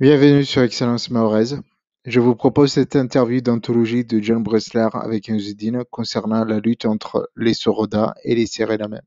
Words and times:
Bienvenue 0.00 0.44
sur 0.44 0.62
Excellence 0.62 1.10
Mahorez. 1.10 1.56
Je 2.04 2.20
vous 2.20 2.36
propose 2.36 2.70
cette 2.70 2.94
interview 2.94 3.40
d'anthologie 3.40 4.04
de 4.04 4.20
John 4.20 4.44
Bressler 4.44 4.86
avec 4.92 5.28
Nzudine 5.28 5.82
concernant 5.90 6.44
la 6.44 6.60
lutte 6.60 6.86
entre 6.86 7.28
les 7.34 7.52
Sorodas 7.52 8.14
et 8.22 8.36
les 8.36 8.46
Serrés-la-Main. 8.46 9.00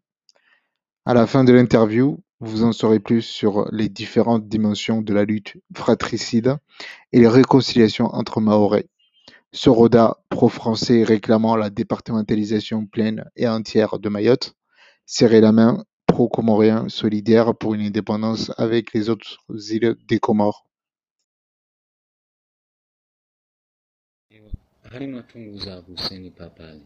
À 1.06 1.14
la 1.14 1.28
fin 1.28 1.46
de 1.46 1.54
l'interview, 1.54 2.20
vous 2.42 2.66
en 2.66 2.74
saurez 2.74 3.00
plus 3.00 3.22
sur 3.22 3.70
les 3.72 3.88
différentes 3.88 4.50
dimensions 4.50 5.02
de 5.02 5.14
la 5.14 5.24
lutte 5.24 5.56
fratricide 5.74 6.58
et 7.14 7.22
les 7.22 7.30
réconciliations 7.30 8.08
entre 8.08 8.42
Mahorais. 8.42 8.90
Sorodas, 9.54 10.18
pro-français 10.28 11.06
réclamant 11.06 11.56
la 11.56 11.70
départementalisation 11.70 12.86
pleine 12.86 13.24
et 13.38 13.48
entière 13.48 13.98
de 13.98 14.10
Mayotte. 14.10 14.58
Serrés-la-Main, 15.06 15.86
pro-comorien 16.06 16.90
solidaire 16.90 17.56
pour 17.56 17.76
une 17.76 17.82
indépendance 17.86 18.52
avec 18.58 18.94
les 18.94 19.10
autres 19.10 19.38
îles 19.72 19.96
des 20.10 20.20
Comores. 20.20 20.66
Harimo 24.92 25.22
tunguza 25.22 25.76
Huseni 25.76 26.30
papale 26.32 26.82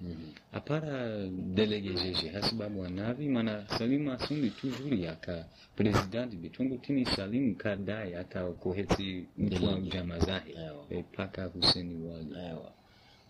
apara 0.54 1.28
delege 1.30 1.94
jeje 1.94 2.28
hasibabu 2.30 2.86
anavi 2.86 3.30
mana 3.30 3.68
salimu 3.78 4.12
asundi 4.12 4.50
tujuri 4.50 5.08
aka 5.08 5.46
presidenti 5.76 6.36
bitungu 6.38 6.78
tini 6.78 7.06
salimu 7.06 7.56
kadai 7.56 8.16
ata 8.16 8.44
koheti 8.52 9.26
mkwa 9.38 9.80
jama 9.82 10.20
zahe 10.20 10.54
e 10.90 11.04
paka 11.04 11.46
Huseni 11.46 12.08
wali 12.08 12.36
Ewa. 12.50 12.72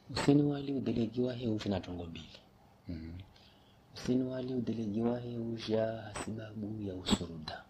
Huseni 0.10 0.42
wali 0.44 0.74
udelegi 0.74 1.22
wahe 1.22 1.48
usha 1.48 1.70
na 1.70 1.80
tongo 1.80 2.06
mm 2.06 2.24
Mhm. 2.88 3.12
Huseni 3.92 4.24
wali 4.24 4.54
udelegi 4.54 5.02
wahe 5.02 5.38
usha 5.38 6.02
hasibabu 6.14 6.82
ya 6.88 6.96
usuruda. 6.96 7.64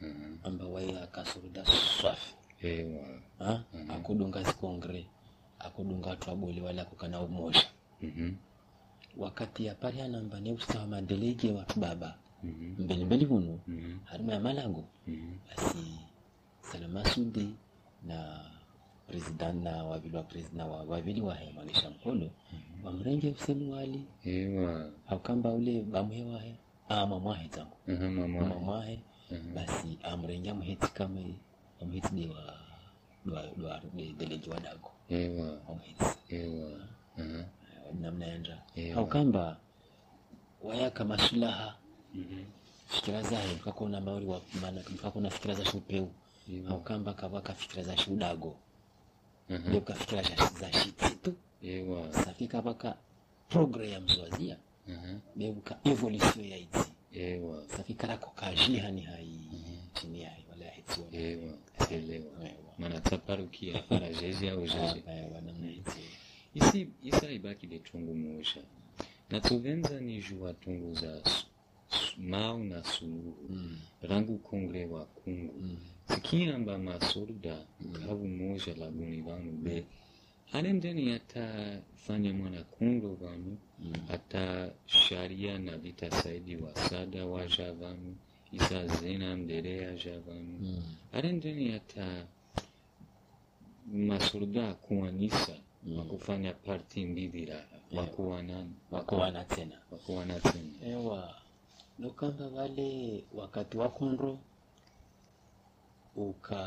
Mhm. 0.00 0.36
Amba 0.44 0.64
wae 0.66 0.98
akasuruda 1.02 1.64
swafi. 1.64 2.34
ewa 2.62 3.04
Ha? 3.38 3.64
Mm 3.74 3.80
-hmm. 3.80 3.94
Akudunga 3.94 4.44
sikongre. 4.44 5.06
Akudunga 5.62 6.16
twaboli 6.16 6.60
wala 6.60 6.84
kukana 6.84 7.20
umoja 7.20 7.64
mm 8.02 8.12
-hmm. 8.16 8.32
Wakati 9.16 9.64
ya 9.64 9.74
pari 9.74 10.00
anamba 10.00 10.40
ne 10.40 10.52
ustawa 10.52 10.86
madelege 10.86 11.52
watu 11.52 11.80
baba. 11.80 12.18
mm 12.42 12.50
-hmm. 12.78 12.84
mbelimbeli 12.84 13.24
huno 13.24 13.58
mm 13.66 13.78
-hmm. 13.78 13.98
Harima 14.10 14.32
ya 14.32 14.40
malago. 14.40 14.84
-hmm. 15.08 15.34
Basi 15.48 15.98
Salama 16.60 17.04
Sudi 17.04 17.54
na 18.06 18.40
president 19.06 19.62
na 19.64 19.84
wavili 19.84 20.16
wa 20.16 20.22
president 20.22 20.54
na 20.56 20.66
wavili 20.66 20.90
wa- 20.90 20.96
wavili 20.96 21.20
wahe 21.20 21.52
mm 21.52 22.28
-hmm. 22.52 22.84
wamrenge 22.86 23.30
Huseni 23.30 23.70
wali 23.70 24.04
ewa 24.24 24.90
akamba 25.06 25.50
ule 25.50 25.82
bamhewahe 25.82 26.54
ama 26.88 27.18
mwahe 27.18 27.48
tangu 27.48 27.76
Aha, 27.88 28.06
ama 28.06 28.28
mama 28.28 28.58
mwahe 28.58 29.00
Mhm. 29.30 29.54
basi 29.54 29.98
amrenge 30.02 30.50
amheti 30.50 30.92
kama 30.92 31.20
amheti 31.82 32.14
de 32.14 32.28
wa 32.28 32.54
dwa 33.24 33.46
dwa 33.56 33.80
de 33.94 34.12
deleji 34.12 34.50
wadago 34.50 34.90
ewa 35.08 35.58
ewa 36.28 36.70
uh-huh. 37.18 37.44
yenda 38.26 38.62
Ewa. 38.76 38.98
aukamba 39.00 39.56
wayaka 40.62 41.04
masulaha 41.04 41.76
Mhm. 42.14 42.44
fikira 42.88 43.22
zahe 43.22 43.54
tukakona 43.54 44.00
mauri 44.00 44.26
wa 44.26 44.40
mana 44.60 44.80
tukakona 44.82 45.30
fikira 45.30 45.54
za 45.54 45.64
shupeu. 45.64 46.08
Ewa. 46.52 46.70
aukamba 46.70 47.14
kavaka 47.14 47.54
fikira 47.54 47.82
za 47.82 47.96
shudago. 47.96 48.56
Aha. 49.50 49.58
ndio 49.68 49.80
kafikira 49.80 50.22
za- 50.22 50.50
za 50.60 50.72
shititu 50.72 51.34
ewa 51.62 52.12
safika 52.12 52.62
progre 52.62 52.94
program 53.48 54.08
zwazia 54.08 54.56
Aha. 54.88 55.14
bebuka 55.36 55.78
evolution 55.84 56.44
ya 56.44 56.56
iti 56.56 56.92
ewa 57.12 57.64
safika 57.68 58.06
kajihani 58.30 59.02
hai. 59.02 59.40
Chini 59.94 60.22
hai 60.24 60.44
mana 62.78 63.00
tsaparukia 63.00 63.82
para 63.88 64.06
au 64.06 64.12
jeje? 64.12 64.52
Isi 66.54 66.88
isa 67.02 67.30
ibaki 67.32 67.66
de 67.66 67.78
tungu 67.78 68.14
moja 68.14 68.62
na 69.30 69.40
tuvenza 69.40 70.00
ni 70.00 70.20
jua 70.20 70.52
tungu 70.54 70.94
za 70.94 71.22
mau 72.18 72.58
na 72.64 72.84
suluhu. 72.84 73.36
Mm. 73.50 73.78
rangu 74.02 74.38
kongre 74.38 74.84
wa 74.86 75.04
kungu. 75.04 75.52
Mm. 75.60 75.76
sikiamba 76.08 76.78
masoruda 76.78 77.66
kavu 78.06 78.28
moja 78.28 78.74
laguni 78.74 79.20
vanu 79.20 79.52
be. 79.52 79.84
Alemdeni 80.52 81.12
atafanya 81.12 82.32
mwana 82.34 82.64
kungo 82.64 83.14
vanu 83.14 83.58
hata 84.08 84.72
sharia 84.86 85.58
na 85.58 85.78
vita 85.78 86.10
saidi 86.10 86.56
wasada 86.56 87.26
waja 87.26 87.72
vanu 87.72 88.16
isa 88.52 88.86
zena 88.86 89.36
mderea 89.36 89.90
ja 89.94 90.18
vanu 90.20 90.58
Mm. 90.60 90.82
alemdeni 91.12 91.68
masurda 91.72 92.26
masoruda 93.92 94.74
kuwanisa 94.74 95.52
wakufanya 95.98 96.52
parti 96.54 97.04
mbili 97.04 97.44
raha 97.46 97.66
wakuwanana 98.90 99.44
tena. 99.44 99.76
Wakuwana 99.90 100.40
tena. 100.40 100.70
Ewa 100.86 101.34
nokamba 101.98 102.46
wale 102.46 103.24
wakati 103.34 103.76
wa 103.76 103.88
kondro 103.88 104.38
uka 106.16 106.62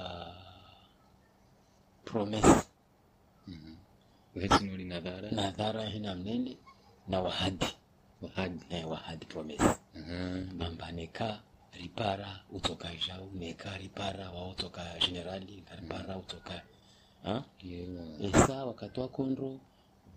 promise 2.06 2.67
uhetsinoli 4.35 4.85
nadhara? 4.85 5.31
Nadhara 5.31 5.85
hina 5.85 6.16
mnene 6.16 6.57
na 7.07 7.22
wahadi. 7.22 7.66
Wahadi. 8.22 8.59
Eh, 8.69 8.90
wahadi 8.90 9.25
promise 9.25 9.63
Aha. 9.63 10.44
mambaneka 10.57 11.41
ripara 11.81 12.44
utoka 12.52 12.90
jau 13.08 13.30
meka 13.34 13.78
ripara 13.78 14.31
waotoka 14.31 14.84
generali 15.00 15.63
ripara 15.81 16.18
utoka 16.18 16.62
ha? 17.24 17.44
Yeah. 17.63 18.22
esa 18.36 18.66
wakati 18.66 19.00
wa 19.00 19.08
kondro 19.08 19.59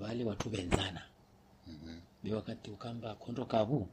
vale 0.00 0.24
watu 0.24 0.48
benzana. 0.50 1.02
Be 2.22 2.34
wakati 2.34 2.70
ukamba 2.70 3.14
kondro 3.14 3.44
kavu 3.44 3.88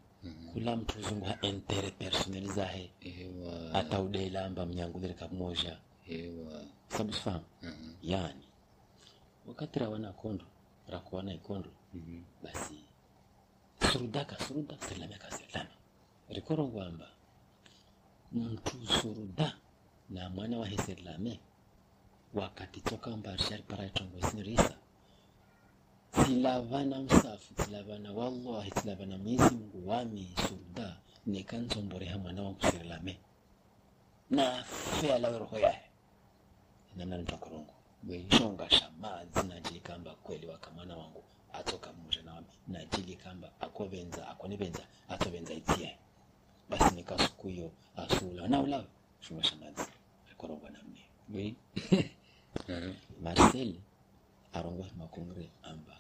kula 0.54 0.76
mtu 0.76 1.02
zungu 1.02 1.28
entere 1.42 1.92
personnel 1.92 2.48
zahe 2.54 2.92
ewa 3.02 3.70
hata 3.74 4.02
udelamba 4.02 4.66
mnyangulire 4.66 5.14
kamoja 5.14 5.78
ewa. 6.08 6.62
Sabu 6.88 7.14
sifahamu 7.14 7.44
Aha. 7.64 7.74
yani. 8.04 8.44
Wakati 9.48 9.80
rawana 9.80 10.12
kondro 10.14 10.48
rakuwana 10.90 11.34
ikondro 11.34 11.72
Mhm. 11.94 12.24
basi 12.44 12.80
surudaka 13.92 14.40
suruda 14.40 14.78
selameka 14.80 15.32
selama 15.32 15.70
rikoro 16.30 16.68
ngwamba 16.68 17.08
mtu 18.36 18.88
suruda 18.88 19.58
na 20.10 20.30
mwana 20.30 20.58
wa 20.58 20.68
heselame 20.68 21.40
wakati 22.34 22.82
toka 22.82 23.18
mbarishari 23.18 23.64
para 23.64 23.86
itongo 23.86 24.22
sinirisa 24.30 24.76
silavana 26.12 27.00
msafu 27.00 27.54
silavana 27.64 28.12
wallahi 28.12 28.72
silavana 28.82 29.18
mwezi 29.18 29.56
mungu 29.56 29.90
wami 29.90 30.34
suruda 30.48 30.98
nekanzomboreha 31.28 32.18
mwana 32.18 32.44
wa 32.44 32.54
kusirilame 32.54 33.20
na 34.30 34.66
alawe 35.16 35.40
roho 35.40 35.60
yahe. 35.60 35.82
Namna 36.96 37.18
nitakurungu 37.18 37.74
shonga 38.38 38.70
shamazi 38.70 39.48
najili 39.48 39.80
kamba 39.80 40.16
kweli 40.16 40.48
waka 40.48 40.72
mwana 40.72 40.98
wangu. 40.98 41.24
Atoka 41.54 41.94
mmoja 41.94 42.22
na 42.22 42.34
wami. 42.34 42.48
Najili 42.68 43.18
akovenza 43.60 44.28
akonivenza 44.28 44.84
atsovenza 45.10 45.54
itie 45.54 45.98
basi 46.70 46.96
nikasuku 46.96 47.48
hiyo 47.48 47.72
asula 47.96 48.48
na 48.48 48.60
ulawe 48.60 48.86
shonga 49.22 49.44
shamazi 49.44 49.82
akorongwa 50.32 50.70
namni 50.70 51.02
Oui. 51.34 51.56
Marcel 53.22 53.76
arongwa 54.54 54.88
makongre 54.98 55.50
amba. 55.64 55.98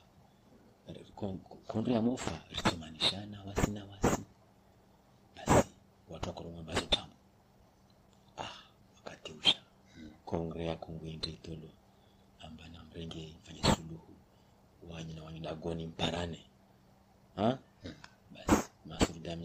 Kon- 1.16 1.40
kongre 1.68 1.94
ya 1.94 2.01
mofa 2.01 2.42
ritomanishana 2.50 3.44
wasi 3.44 3.72
na 3.72 3.86
wasi. 3.86 4.22
Basi 5.36 5.68
watu 6.10 6.30
wakorongwa 6.30 6.63
mbazo 6.63 6.81
tamu. 6.86 7.12
Ah 8.38 8.50
wakati 8.98 9.31
usha 9.31 9.62
kongre 10.25 10.66
ya 10.66 10.75
kongwende 10.75 11.30
itolo 11.30 11.69
amba 12.40 12.68
na 12.69 12.84
mrenge 12.84 13.34
mfanye 13.44 13.63
suluhu. 13.63 14.13
Wanyi 14.90 15.13
na 15.13 15.24
wanyi 15.24 15.40
dagoni 15.40 15.86
mparane. 15.88 16.45
Ha? 17.36 17.57
Basi 18.31 18.69
masuruda 18.86 19.36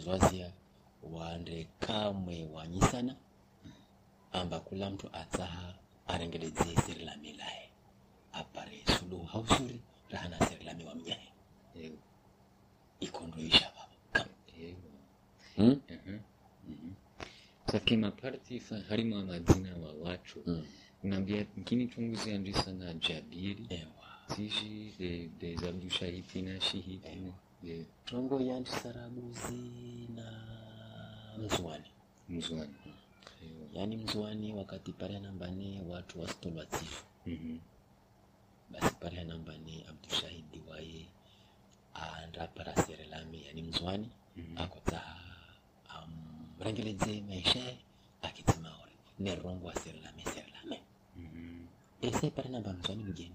mzwazia 1.03 1.19
wande 1.21 1.69
kamwe 1.81 2.45
wanyisana 2.53 3.17
amba 4.33 4.61
kula 4.61 4.91
mtu 4.91 5.09
atsaha 5.13 5.75
arengeledzie 6.07 6.77
seri 6.77 7.05
la 7.05 7.17
milae 7.17 7.71
apare 8.33 8.85
suluhu 8.99 9.25
hausuri 9.27 9.81
rahana 10.11 10.39
seri 10.39 10.65
la 10.65 10.75
miwa 10.75 10.95
ikondoisha 13.01 13.73
baba. 13.77 14.27
Hmm? 15.57 15.81
Mhm. 15.89 16.19
Saki 17.67 17.97
maparti 17.97 18.61
fa 18.61 18.81
harimo 18.89 19.17
amazina 19.19 19.77
wa 19.77 19.93
watu. 19.93 20.43
Mm. 20.47 20.67
nambia 21.03 21.47
nkini 21.57 21.89
chunguzi 21.89 22.33
andisa 22.33 22.73
na 22.73 22.95
jabiri. 22.95 23.67
Ewa. 23.69 23.91
Tishi 24.37 24.95
de 24.99 25.29
de 25.41 25.57
zabdu 25.57 25.91
shahidina 25.91 26.61
shihidina 26.61 27.33
de 27.63 27.87
tongo 28.05 28.41
yandi 28.41 28.71
sarabuzi 28.71 30.09
na 30.15 30.60
mzwani 31.39 31.91
mzwani 32.29 32.75
yaani 33.73 33.97
mzwani 33.97 34.53
wakati 34.55 34.93
pale 34.93 35.21
nambane 35.21 35.81
watu 35.89 36.21
wasitolwa 36.21 36.67
tsifu 36.67 37.05
Mhm. 37.27 37.59
basi 38.71 38.95
pale 38.95 39.25
nambane 39.25 39.85
abdushahidi 39.89 40.61
waye 40.69 41.07
aanda 41.97 42.47
para 42.47 42.77
serelame 42.77 43.43
yani 43.43 43.63
mzwani 43.63 44.09
Mhm. 44.37 44.59
akota 44.59 45.03
amrengeledze 45.89 47.21
maisha 47.21 47.77
akitsimaore 48.23 48.93
nerongo 49.19 49.67
wa 49.67 49.75
serelame 49.75 50.23
serelame 50.25 50.81
Mhm. 51.17 51.67
ese 52.03 52.31
pale 52.31 52.49
namba 52.49 52.73
mzwani 52.73 53.05
mgeni 53.05 53.35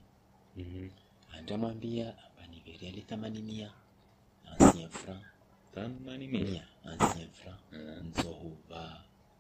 Mhm. 0.58 0.90
andamwambia 1.38 2.16
ambaniveri 2.26 2.88
ali 2.88 3.02
thamani 3.02 3.42
mia 3.42 3.74
ancien 4.46 4.90
franc 4.90 5.24
Thamani 5.76 6.28
Mhm. 6.28 8.08
nzohuva 8.08 8.82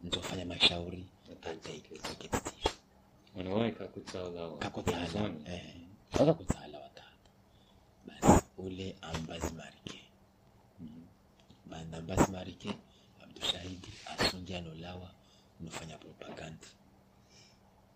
nzofanya 0.03 0.45
mashauri. 0.45 1.03
Ataikeketitisha 1.31 2.71
Wanawahi 3.35 3.71
kakutawala 3.71 4.57
kakutala 4.63 5.31
eh, 5.47 5.75
wakakutala 6.19 6.77
watata 6.79 7.03
basi 8.07 8.43
ule 8.57 8.95
ambazi 9.01 9.53
marike. 9.53 9.99
Mhm. 10.79 11.03
banda 11.69 11.97
ambazi 11.97 12.31
marike 12.31 12.71
abdushahidi 13.23 13.91
asungi 14.11 14.55
anolawa 14.55 15.09
nofanya 15.61 15.97
propaganda. 15.97 16.67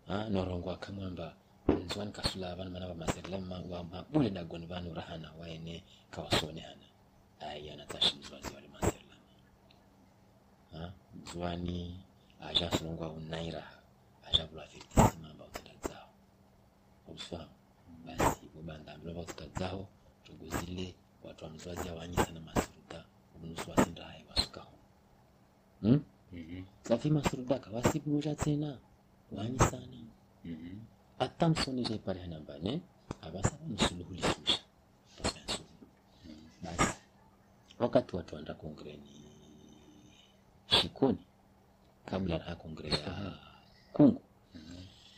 Norongwa 0.08 0.30
norongo 0.30 0.70
akamwamba 0.70 1.36
nzwani 1.68 2.12
kasula 2.12 2.54
vanu 2.56 2.70
mana 2.70 2.86
vamaserela 2.88 3.38
mabule 3.38 4.30
dagoni 4.30 4.66
vanu 4.66 4.94
rahana 4.94 5.32
waene 5.40 5.84
kawasone 6.10 6.60
hana 6.60 6.86
yanatashin 7.46 8.22
zuwa 8.22 8.40
ziyar 8.40 8.68
masir 8.68 9.00
lama 10.72 10.92
zuwa 11.32 11.56
ni 11.56 12.00
a 12.40 12.52
ja 12.54 12.70
sunungwa 12.78 13.08
un 13.08 13.28
naira 13.28 13.64
a 14.26 14.32
ja 14.36 14.46
basi 18.06 18.46
ubanda 18.60 18.98
mloba 18.98 19.20
uta 19.20 19.46
da 19.58 19.72
watu 21.24 21.44
wamzwazi 21.44 21.88
awanyisa 21.88 22.30
na 22.32 22.40
masuruda 22.40 23.04
ubunusu 23.36 23.70
wasukaho 24.30 24.72
hmm? 25.80 26.00
mm-hmm. 26.32 26.64
safi 26.82 27.10
masurudaka 27.10 27.70
wasibuja 27.70 28.34
tsena 28.34 28.78
wanyisana 29.32 29.86
mm 30.44 30.56
-hmm. 30.56 31.24
atamsonija 31.24 31.94
ipale 31.94 32.20
hanambane 32.20 32.80
abasa 33.22 33.50
bamusuluhulisusha 33.60 34.58
mm-hmm. 35.24 36.44
basi 36.62 36.89
wakati 37.80 38.16
watu 38.16 38.34
wanda 38.34 38.54
kongreni 38.54 39.10
shikoni 40.66 41.18
kabla 42.06 42.34
ya 42.34 42.56
kongre 42.56 42.88
ya 42.90 43.32
kungu 43.92 44.20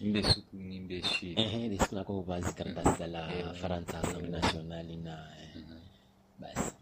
disiku 0.00 1.94
nako 1.94 2.20
vazi 2.22 2.52
karatasi 2.54 2.98
za 2.98 3.06
la 3.06 3.54
faransa 3.54 3.98
assemble 4.02 4.28
nationali 4.30 4.96
na 4.96 5.28
basi 5.28 5.58
Mhm. 5.58 5.80
basi. 6.38 6.74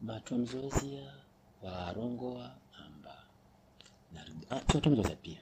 Batu 0.00 0.34
mzozia 0.38 1.12
warongoa 1.62 2.56
amba 2.86 3.16
chotomzoza 4.72 5.16
pia. 5.16 5.40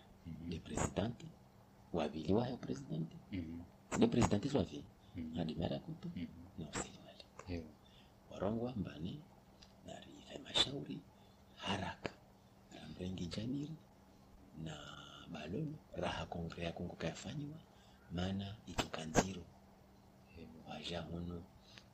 Le 0.48 0.58
presidente 0.58 1.26
wavili 1.92 2.32
wayo 2.32 2.56
presidente 2.56 3.16
Mhm. 3.32 3.60
le 4.00 4.06
presidente 4.06 4.48
na 5.34 5.42
adimera 5.42 5.78
kutu 5.78 6.08
Mhm. 6.16 6.26
na 6.58 6.68
usilimali 6.70 7.64
warongoa 8.30 8.72
mbani 8.76 9.20
rife 10.52 10.70
mashauri 10.70 11.00
haraka 11.56 12.10
ramrengi 12.74 13.26
janiri 13.26 13.76
na 14.64 14.76
balolo 15.32 15.74
raha 15.96 16.26
kongre 16.26 16.64
ya 16.64 16.72
kongo 16.72 16.94
kayafanyiwa 16.96 17.56
maana 18.12 18.54
itokanziro 18.66 19.42
waja 20.70 21.02
muno 21.02 21.42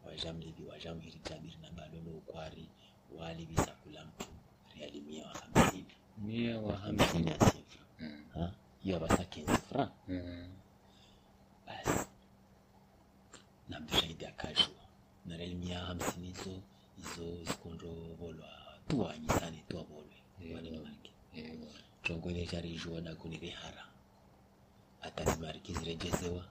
waja 0.07 0.33
mlivi 0.33 0.65
waja 0.65 0.95
mhiri 0.95 1.21
jabiri 1.31 1.57
na 1.63 1.71
balolo 1.71 2.11
ukwari 2.11 2.69
wali 3.19 3.45
visa 3.45 3.67
kula 3.73 4.05
mtu 4.05 4.27
riali 4.75 5.01
mia 5.01 5.27
wa 5.27 5.35
hamsini 5.35 5.87
Mia 6.19 6.59
wa 6.59 6.77
hamsini. 6.77 7.31
ya 7.31 7.39
sifra. 7.41 7.85
Ha? 8.35 8.53
hiyo 8.83 8.97
abasa 8.97 9.23
15 9.23 9.57
franc 9.57 9.91
Mhm. 10.09 10.49
basi 11.67 12.07
na 13.69 13.81
mshahidi 13.81 14.27
akashwa 14.27 14.75
na 15.27 15.37
riali 15.37 15.55
mia 15.55 15.79
hamsini 15.81 16.27
hizo 16.29 16.43
hizo 16.43 16.63
zikondovolwa 17.45 18.49
tuwanyisane 18.89 19.65
tuwavolwe 19.69 20.17
Ewa. 20.41 20.55
maneno 20.55 20.83
make 20.83 21.11
Ewa. 21.35 21.67
tongole 22.03 22.47
dakuni 22.47 23.01
dakunire 23.01 23.51
hara 23.51 23.85
atazimariki 25.03 25.73
zirejezewa 25.75 26.45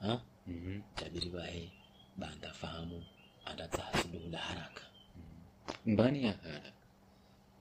ha? 0.00 0.20
Mhm. 0.46 0.80
jabiri 0.96 1.30
bahe 1.30 1.72
bandafahamu 2.16 3.04
andatahasuluhula 3.44 4.38
haraka 4.38 4.82
Mbani 5.86 6.24
ya 6.24 6.32
haraka 6.32 6.72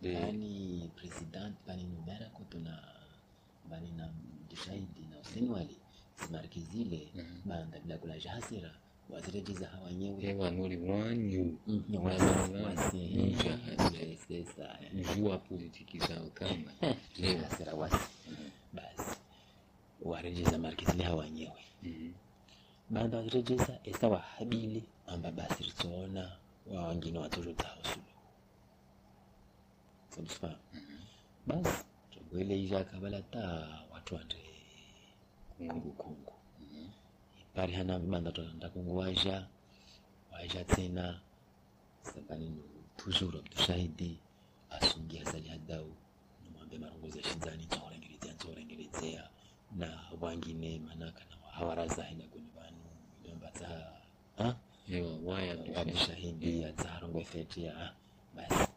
yani 0.01 0.91
president 0.95 1.55
bani 1.67 1.83
numera 1.83 2.25
kutuna 2.29 2.83
bani 3.69 3.91
na 3.91 4.13
mshahidi 4.53 5.01
na 5.11 5.19
useni 5.19 5.49
wali 5.49 5.77
zimariki 6.25 6.59
zile 6.59 7.11
Mhm. 7.15 7.41
banda 7.49 7.79
bila 7.79 7.97
kulaja 7.97 8.31
hasira 8.31 8.75
wazirejeza 9.09 9.67
hawanyewe 9.67 10.23
Ewa 10.23 10.51
nuri 10.51 10.77
wanyu. 10.77 11.57
Mhm, 11.67 11.95
politiki 15.37 15.99
zao 15.99 16.29
kama. 16.33 16.71
leo. 17.19 17.39
Wasi 17.77 17.97
basi. 18.73 19.17
Warejeza 20.01 20.57
markezi 20.57 20.91
zile 20.91 21.03
hawanyewe 21.03 21.63
Mhm. 21.83 22.11
banda 22.89 23.17
esa 23.83 24.07
wahabili 24.07 24.83
amba 25.07 25.31
basi 25.31 25.63
ritsoona 25.63 26.37
wa 26.67 26.81
wangine 26.87 27.19
watolotahosulu 27.19 28.05
sabusifahamu 30.09 30.57
basi 31.47 31.85
togwele 32.11 32.59
ija 32.63 32.83
kabala 32.83 33.21
ta 33.21 33.67
watu 33.91 34.15
wande 34.15 34.35
kungu 35.57 35.91
kungu. 35.91 36.33
Pari 37.57 37.73
hana 37.73 37.97
banda 37.99 38.29
tolanda 38.31 38.69
kungu 38.69 38.97
waja 38.97 39.47
waja 40.33 40.61
tena 40.63 41.05
sabanini 42.05 42.61
toujours 42.97 43.33
abdushahidi 43.35 44.11
asungi 44.69 45.19
asali 45.19 45.49
hadau 45.49 45.89
nimwambia 46.43 46.79
marongozi 46.79 47.17
ya 47.17 47.23
shinzani 47.23 47.65
nzorengerezea 47.65 48.33
nzorengerezea 48.33 49.23
na 49.75 49.89
wangine 50.21 50.79
manaka 50.79 51.21
na 51.29 51.35
hawarazahi 51.51 52.15
kwenye 52.15 52.47
vanu 52.55 52.77
nyumba 53.25 53.51
za 53.59 53.69
waya 55.25 55.57
tushe. 55.57 55.75
abdushahidi 55.79 56.65
atsaharongo 56.65 57.19
efeti 57.19 57.63
ya 57.63 57.93
basi 58.35 58.67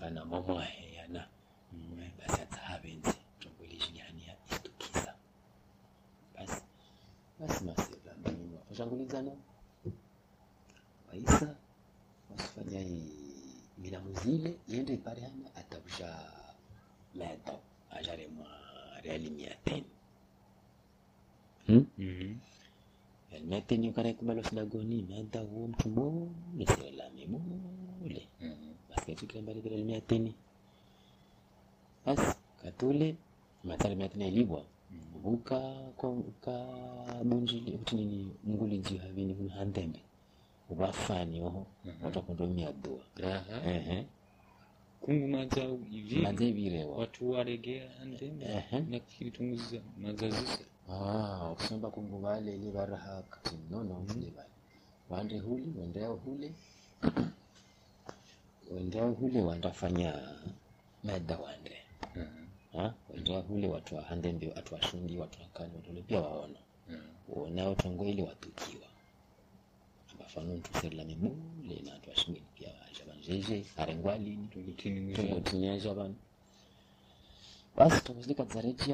kana 0.00 0.24
momwahe 0.24 0.92
yana 0.98 1.28
basi 2.18 2.40
atsahabenzi 2.42 3.14
tongolejiniania 3.40 4.34
istukiza 4.52 5.14
basi 6.34 6.62
basi 7.40 7.64
wafashangulizana 8.80 9.32
waisa 11.12 11.56
wasifanya 12.30 12.80
milamu 13.78 14.14
zile 14.14 14.56
yende 14.68 14.96
pale 14.96 15.20
hana 15.20 15.54
atabusha 15.54 16.32
meto 17.14 17.58
ajaremwa 17.90 18.46
reali 19.02 19.30
mia 19.30 19.54
teni 19.64 19.84
hmm? 21.66 21.86
Mhm. 21.98 22.36
reali 23.30 23.46
mia 23.46 23.60
teni 23.60 23.92
meda 25.02 25.40
huo 25.40 25.66
mtu 25.68 25.88
mole 25.88 26.66
serelame 26.66 27.26
mole 27.26 28.28
Mhm. 28.40 28.74
basi 28.90 29.06
katika 29.14 29.42
mbali 29.42 29.60
reali 29.60 29.84
mia 29.84 30.00
teni 30.00 30.34
basi 32.06 32.36
katule 32.62 33.16
matari 33.64 33.96
teni 34.08 34.28
ilibwa 34.28 34.64
buka 35.22 35.60
kwa 35.96 36.16
ka 36.44 36.56
bunjili 37.24 37.72
kuti 37.72 37.96
nini 37.96 38.30
mnguliji 38.44 38.96
havini 38.98 39.34
kuna 39.34 39.54
handembe 39.54 40.00
ubafani 40.70 41.40
oho 41.42 41.66
Mhm. 41.84 42.04
watakondomia 42.04 42.72
dua 42.72 43.30
Aha. 43.34 43.70
ehe 43.70 44.06
Kungu 45.00 45.28
mazao 45.28 45.78
hivi. 45.90 46.16
mazevirewa 46.22 46.96
Watu 46.96 47.30
waregea 47.30 48.00
andembe. 48.02 48.44
Ehe. 48.44 48.80
Na 48.80 48.98
kilitunguza 48.98 49.80
mazazisa. 49.98 50.58
Ah, 50.90 51.50
ukusomba 51.52 51.90
kungu 51.90 52.18
vale 52.18 52.54
ili 52.54 52.70
varaha 52.70 53.22
kati 53.22 53.56
no 53.70 53.84
ile 54.16 54.30
vale 54.30 54.48
wande 55.10 55.38
huli 55.38 55.72
wendea 55.80 56.08
hule 56.08 56.52
wendea 58.74 59.04
hule 59.04 59.42
wandafanya 59.42 60.14
meda 61.04 61.38
wande 61.38 61.76
Ha? 62.76 62.94
Wendeo 63.10 63.40
hule 63.40 63.68
watu 63.68 63.94
wa 63.96 64.02
handembe 64.02 64.52
pia 66.02 66.20
waona. 66.20 66.58
Ile 68.08 68.22
watukiwa. 68.22 68.86
Abafana 70.14 70.54
ntu 70.54 70.80
serla 70.80 71.04
mibule 71.04 71.80
na 71.84 71.92
watu 71.92 72.10
washingini 72.10 72.46
pia 72.54 72.68
waja 72.68 73.04
banjeje 73.08 73.64
arengwalini 73.76 74.48
basi 77.76 78.02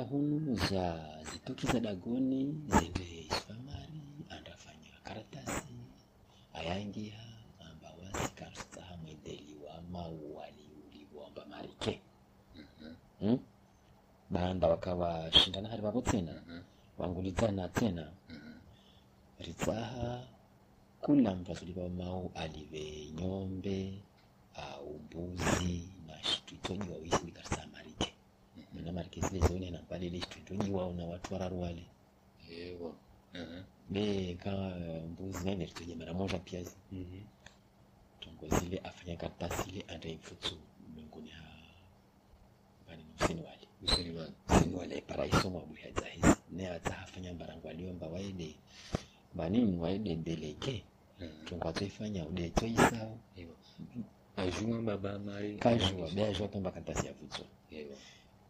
hunu 0.03 0.55
za 0.55 1.09
zituki 1.33 1.67
za 1.67 1.81
dagoni 1.81 2.55
zende 2.67 3.27
isfamari 3.31 4.01
andafanya 4.29 4.91
karatasi 5.05 5.75
ayangia 6.55 7.15
amba 7.71 7.89
mauwaliuliwomba 9.93 11.47
marike. 11.47 12.01
Hmm? 13.21 13.39
Wakawa 14.31 15.33
shindana 15.33 15.69
hari 15.69 15.83
vavo 15.83 16.01
tena 16.03 16.43
wangulizana 16.99 17.69
tena 17.69 18.13
ritsaha 19.39 20.27
kula 21.01 21.35
mtu 21.35 21.53
asuliva 21.53 21.89
mau 21.89 22.33
alive 22.35 23.11
nyombe 23.15 24.03
au 24.55 24.99
mbuzi 24.99 25.89
na 26.07 26.23
shitwitoniwa 26.23 26.97
wisi 26.99 27.25
wikarsa 27.25 27.67
marike. 27.73 28.15
Mana 28.75 28.93
marike 28.93 29.23
sile 29.23 29.41
zone 29.49 29.71
na 29.71 29.79
palile 29.79 30.21
shitwitoniwa 30.21 30.93
na 30.93 31.05
watu 31.05 31.33
wararu 31.35 31.61
wale 31.63 31.87
ewa. 32.51 32.93
Mhm. 33.35 33.63
be 33.91 34.35
ka 34.35 34.53
mbuzi 35.11 35.45
nene 35.45 35.65
ritonye 35.65 35.95
mara 35.95 36.15
moja 36.15 36.39
pia 36.39 36.65
tongo 38.21 38.49
zile 38.59 38.79
afanya 38.79 39.17
karatasi 39.17 39.71
ile 39.71 39.85
anda 39.89 40.09
imfutsu 40.09 40.59
mlunguni 40.95 41.29
ha 41.31 41.43
bani 42.89 43.05
nusini 43.05 43.43
wale 43.43 43.66
sini 43.85 44.75
wale 44.77 45.01
paraiso 45.01 45.51
mwabuya 45.51 45.91
zahizi 46.01 46.41
ne 46.51 46.69
ata 46.71 46.99
afanya 46.99 47.33
mbarangu 47.35 47.69
aliomba 47.69 48.07
waede. 48.07 48.55
Banini 49.35 49.79
waede 49.79 50.17
deleke 50.17 50.85
Mhm. 51.21 51.45
tongo 51.45 51.69
atoifanya 51.69 52.27
ude 52.27 52.51
toisao 52.51 53.19
ewa 53.37 53.55
ajuma 54.37 54.83
baba 54.83 55.19
mari 55.19 55.57
kajua 55.57 56.11
beajua 56.11 56.49
kamba 56.49 56.71
kantasi 56.71 57.07
ewa 57.71 57.97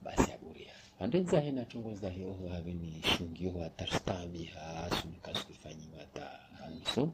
basi 0.03 0.33
aburia 0.33 0.73
andedza 1.01 1.41
hena 1.41 1.65
tongoza 1.65 2.11
hiyo 2.11 2.37
have 2.53 2.73
ni 2.73 3.03
shungio 3.03 3.65
atarstabi 3.65 4.45
ha 4.45 4.91
sunuka 5.03 5.35
sikufanyiwa 5.35 6.05
ta 6.15 6.41
hamiso 6.59 7.13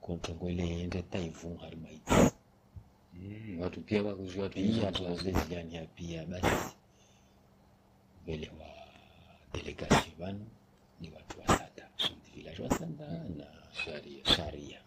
kontongo 0.00 0.50
ile 0.50 0.80
ende 0.82 1.02
taivu 1.02 1.58
watu 1.62 1.76
pia 1.76 2.32
Mm, 3.14 3.60
watu 3.60 3.80
pia 3.80 4.02
wakuzua 4.02 4.48
pia 4.48 4.92
tozeziliania 4.92 5.84
pia 5.86 6.24
basi 6.26 6.76
mbele 8.26 8.50
wa 8.58 8.66
delegation 9.52 10.14
vanu 10.18 10.46
ni 11.00 11.10
watu 11.10 11.40
wa 11.40 11.46
sata. 11.46 11.88
Chef 11.96 12.10
de 12.24 12.30
village 12.34 12.62
wa 12.62 12.70
sanda 12.78 13.06
na 13.36 13.46
sharia. 13.72 14.24
Sharia. 14.26 14.80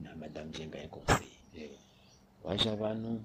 Na 0.00 0.14
madame 0.16 0.50
jenga 0.52 0.78
ya 0.78 0.88
conseil. 0.88 1.28
Yeah. 1.54 1.70
waja 2.44 2.76
vanu 2.76 3.24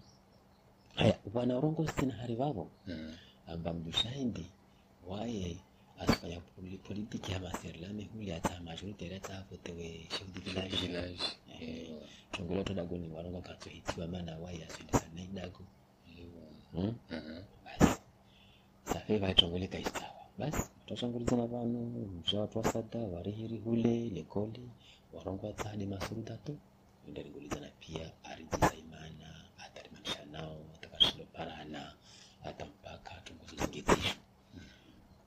haya 0.96 1.20
bwana 1.34 1.60
rongo 1.60 1.88
sina 1.88 2.14
hari 2.16 2.36
vavo 2.36 2.72
mm. 2.88 3.16
amba 3.48 3.74
mdushaindi 3.74 4.46
waye 5.08 5.58
asifanya 6.00 6.40
poli- 6.40 6.78
politiki 6.78 7.32
ya 7.32 7.54
serlame 7.62 8.04
huli 8.04 8.32
ata 8.34 8.62
majoritaire 8.62 9.16
ata 9.16 9.44
votewe 9.52 10.08
chef 10.10 10.28
de 10.34 10.40
village. 10.40 11.22
Eh, 11.60 11.90
ewa 11.90 12.02
tongolo 12.32 12.64
to 12.64 12.74
dago 12.74 12.98
ni 12.98 13.08
warongo 13.08 13.42
katsohitiwa 13.42 14.08
mana 14.08 14.38
waye 14.38 14.66
aswendesa 14.66 15.08
nai 15.16 15.28
dago 15.28 15.64
mm? 16.74 16.80
uh 16.84 16.94
-huh. 17.12 17.44
basi 17.66 17.99
safe 19.10 19.20
vaitongole 19.26 19.68
kaisawa 19.68 20.24
basi 20.38 20.70
twashangulizana 20.86 21.48
vanu 21.48 21.80
msha 22.22 22.40
watu 22.40 22.58
wasada 22.58 23.00
warihiri 23.00 23.58
hule 23.58 24.10
lekoli 24.10 24.70
warongo 25.14 25.48
atsahadi 25.50 25.86
masuruda 25.86 26.38
to 26.38 26.54
endaringulizana 27.08 27.68
pia 27.80 28.12
aridzisa 28.24 28.76
imana 28.76 29.28
atarimanisha 29.66 30.26
nao 30.26 30.58
atakashiloparana 30.76 31.94
atampaka 32.44 33.14
tongozo 33.26 33.56
zingedzisho 33.56 34.16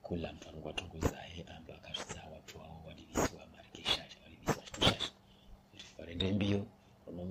kula 0.01 0.33
mfarongo 0.33 0.69
atongozahe 0.69 1.45
amba 1.57 1.75
akazvitsa 1.75 2.21
watu 2.33 2.57
wadivisiwa 2.87 3.47
marikeshasha 3.55 4.17
walivisiwa 4.23 4.65
chitushasha 4.65 5.11
mbiyo 6.15 6.33
mbio 6.33 6.65
ono 7.07 7.25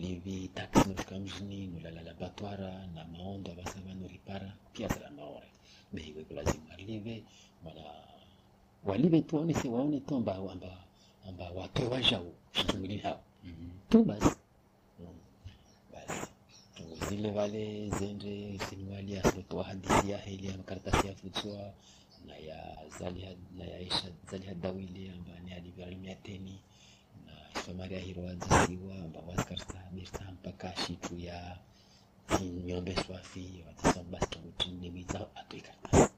maondo 0.00 0.20
rilivi 0.24 0.48
taxi 0.48 0.88
nosvika 0.88 1.18
mjini 1.18 1.66
nolalala 1.66 2.14
batwara 2.14 2.86
na 2.94 3.04
maondo 3.04 3.52
avasava 3.52 3.94
noripara 3.94 4.52
pia 4.72 4.88
zara 4.88 5.10
maore 5.10 5.46
behiwe 5.92 6.24
kulazimu 6.24 6.64
rilive 6.76 7.24
mana 7.64 7.82
walive 8.84 9.20
tu 9.22 9.36
waone 9.36 9.54
se 9.54 9.68
waone 9.68 10.00
tu 10.00 10.14
amba 10.16 10.34
amba 10.34 10.84
amba 11.28 11.50
watoe 11.50 11.86
wazhao 11.88 12.32
shitumilini 12.52 13.00
hao 13.02 13.20
Mhm. 13.44 13.70
tu 13.88 14.04
basi 14.04 14.36
Mm. 15.00 15.06
basi 15.92 16.28
zile 17.08 17.30
vale 17.30 17.88
zende 17.90 18.58
sinwali 18.58 19.18
asilotoa 19.18 19.64
hadisi 19.64 20.10
ya 20.10 20.26
ile 20.26 20.48
ya 20.48 20.56
makaratasi 20.56 21.06
yafutswa 21.06 21.72
na 22.26 22.36
ya 22.36 22.78
zali 22.98 23.36
na 23.58 23.64
ya 23.64 23.80
isha 23.80 24.08
zali 24.30 24.46
hadawili 24.46 25.08
amba 25.10 25.40
ni 25.44 25.52
alivyarimia 25.52 26.14
teni 26.14 26.60
na 27.26 27.32
ifamari 27.60 27.94
ya 27.94 28.00
hiro 28.00 28.22
wadzisiwa 28.22 28.94
amba 28.94 29.20
wasikarsa 29.20 29.69
birsa 29.92 30.32
mpaka 30.32 30.76
shitu 30.76 31.18
ya 31.18 31.58
nyombe 32.66 32.96
swafi 32.96 33.64
tine 34.58 34.90
wiza 34.90 35.26
atoi 35.34 35.60
karatasi 35.60 36.14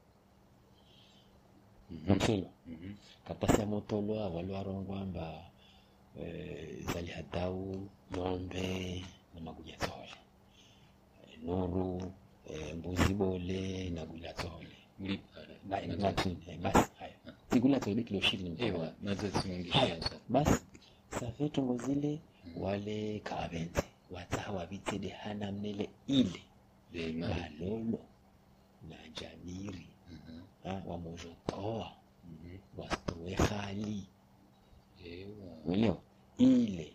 namselo 2.07 2.49
Mhm. 2.67 2.93
karatasi 3.27 3.59
ya 3.61 3.65
motolwa 3.67 4.29
walwarongwa 4.29 5.01
amba 5.01 5.27
zali 6.93 7.07
hadau 7.11 7.89
nyombe 8.15 9.05
na 9.35 9.41
magunya 9.41 9.77
tsole 9.77 10.15
Eh, 11.27 11.39
nuru 11.43 12.11
eh, 12.49 12.75
mbuzi 12.75 13.13
bole 13.13 13.89
na 13.89 14.05
gula 14.05 14.33
tsole 14.33 14.77
eh, 16.47 16.59
basi 16.59 16.89
haya. 16.99 17.15
Tsole 17.79 18.03
kilo 18.03 18.19
ishirini. 18.19 18.55
Basi 20.29 20.61
safe 21.09 21.49
tongo 21.49 21.77
zile 21.77 22.19
wale 22.57 23.19
kavenze 23.19 23.83
watsaha 24.11 24.51
wavitsede 24.51 25.09
hana 25.09 25.51
mnele 25.51 25.89
ile. 26.07 26.43
Balolo 27.21 27.99
na 28.89 28.95
jamiri. 29.21 29.87
Ah, 30.65 30.81
wamojotoa 30.85 31.91
wasitowe 32.77 33.33
hali 33.33 34.07
ewa. 35.05 35.57
Uelewa 35.65 35.97
ile. 36.37 36.93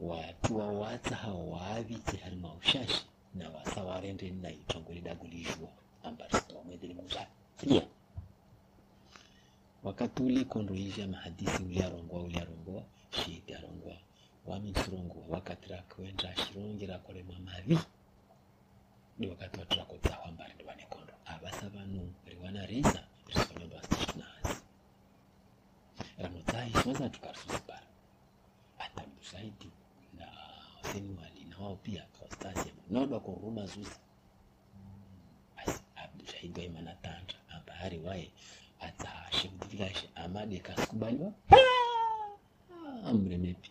Watu 0.00 0.56
wawatsa 0.58 1.16
hawavitse 1.16 2.16
hari 2.16 2.36
maushashi 2.36 3.06
na 3.34 3.50
wasa 3.50 3.84
warende 3.84 4.30
na 4.30 4.50
itongole 4.50 5.00
dagulishwa 5.00 5.68
ambarisito 6.02 6.56
wamwedhele 6.56 6.94
muza 6.94 7.26
iya 7.66 7.86
wakati 9.82 10.22
ule 10.22 10.44
kondo 10.44 10.74
izha 10.74 11.06
mahadisi 11.08 11.62
ule 11.62 11.84
arongwa 11.84 12.22
ule 12.22 12.38
arongwa 12.40 12.82
arongwa 14.46 14.54
waminsurongwa 14.54 15.22
wakati 15.28 15.68
rakwenda 15.68 16.36
shirongera 16.36 16.98
kolema 16.98 17.38
mavi. 17.38 17.78
Ndi 19.18 19.28
wakati 19.28 19.58
waturakotsawa 19.60 20.24
wambari 20.24 20.54
ndi 20.54 20.64
vane 20.64 20.86
kondo 20.90 21.12
avasa 21.26 21.68
vanhu 21.68 22.12
riwana 22.26 22.66
risa 22.66 23.02
risonyomba 23.26 23.82
stishinazi 23.82 24.62
ramotsahi 26.18 26.72
soza 26.82 27.08
tukarisuzipara 27.08 27.86
hata 28.78 29.06
mdusaidi 29.06 29.70
na 30.18 30.26
senuali 30.92 31.44
na 31.44 31.58
wao 31.58 31.76
pia 31.76 32.02
kawastasi 32.18 32.72
nodwa 32.90 33.20
kuruma 33.20 33.66
zuza. 33.66 33.98
Asi 35.56 35.82
abdushaidi 35.96 36.60
waimana 36.60 36.94
tanda 36.94 37.34
ambahari 37.48 37.98
waye 37.98 38.30
atsa 38.80 39.08
shemdivilashe 39.30 40.10
amade 40.14 40.58
kasikubaliwa 40.58 41.32
amremepi 43.04 43.70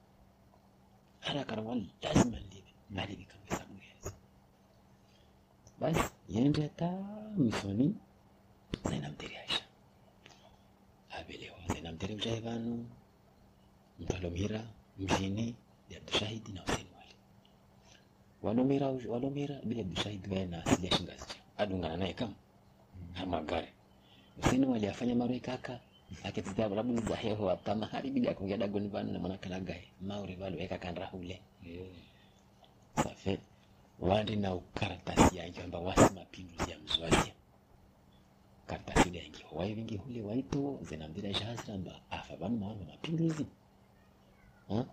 haraka 1.31 1.55
rawa 1.55 1.75
lazima 2.01 2.37
live 2.51 2.71
alivikamo 3.01 3.43
hesabu 3.49 3.73
yezi 3.87 4.11
basi 5.79 6.05
yende 6.29 6.67
ta 6.69 6.89
misoni 7.37 7.95
zainamteriasha 8.83 9.63
abelewa 11.17 11.57
zainamtere 11.67 12.15
ushahe 12.15 12.39
vanu 12.39 12.85
mtalomira 13.99 14.61
mjini 14.99 15.55
ya 15.89 15.99
dushahidi 15.99 16.51
na 16.51 16.63
usini 16.63 16.89
wali 16.97 17.15
walomira 18.43 18.87
walomira 18.87 19.55
bila 19.63 19.81
abdushahidi 19.81 20.29
waye 20.33 20.45
na 20.45 20.65
asili 20.65 20.87
ya 20.87 20.97
shingazi. 20.97 21.25
Adungana 21.57 21.97
naye 21.97 22.13
kama? 22.13 22.33
Magari 23.27 23.67
usini 24.43 24.65
waliafanya 24.65 25.15
marwe 25.15 25.39
kaka 25.39 25.79
akitita 26.23 26.69
labu 26.69 27.01
za 27.01 27.15
heho 27.15 27.49
hapa 27.49 27.75
mahali 27.75 28.11
bila 28.11 28.33
kuongea 28.33 28.57
dagoni 28.57 28.87
bana 28.87 29.11
na 29.11 29.19
mwana 29.19 29.37
kalagai 29.37 29.87
mauri 30.01 30.35
valo 30.35 30.57
eka 30.59 31.05
hule. 31.11 31.41
Yeah. 31.65 31.87
safe. 32.95 33.39
Wandi 33.99 34.35
na 34.35 34.53
ukaratasi 34.53 35.37
yange 35.37 35.61
amba 35.61 35.79
wasi 35.79 36.13
mapinduzi 36.13 36.71
ya 36.71 36.79
mzwazi 36.79 37.31
karatasi 38.67 39.09
ile 39.09 39.19
yange 39.19 39.45
wai 39.51 39.73
vingi 39.73 39.97
hule 39.97 40.21
waito 40.21 40.79
zinambira 40.81 41.29
jazira 41.33 41.73
amba 41.73 42.01
afa 42.09 42.35
banu 42.37 42.57
mawana 42.57 42.85
mapinduzi 42.85 43.45
ha? 44.69 44.85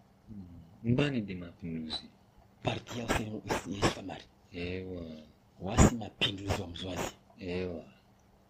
Mbani 0.85 1.21
de 1.21 1.35
mapinduzi 1.35 2.03
parti 2.63 2.99
yao 2.99 3.43
yeshamari 3.67 4.25
ewa. 4.53 5.03
Wasi 5.61 5.95
mapinduzi 5.95 6.63
wa 6.63 6.69
mzwazi 6.69 7.13
ewa. 7.39 7.85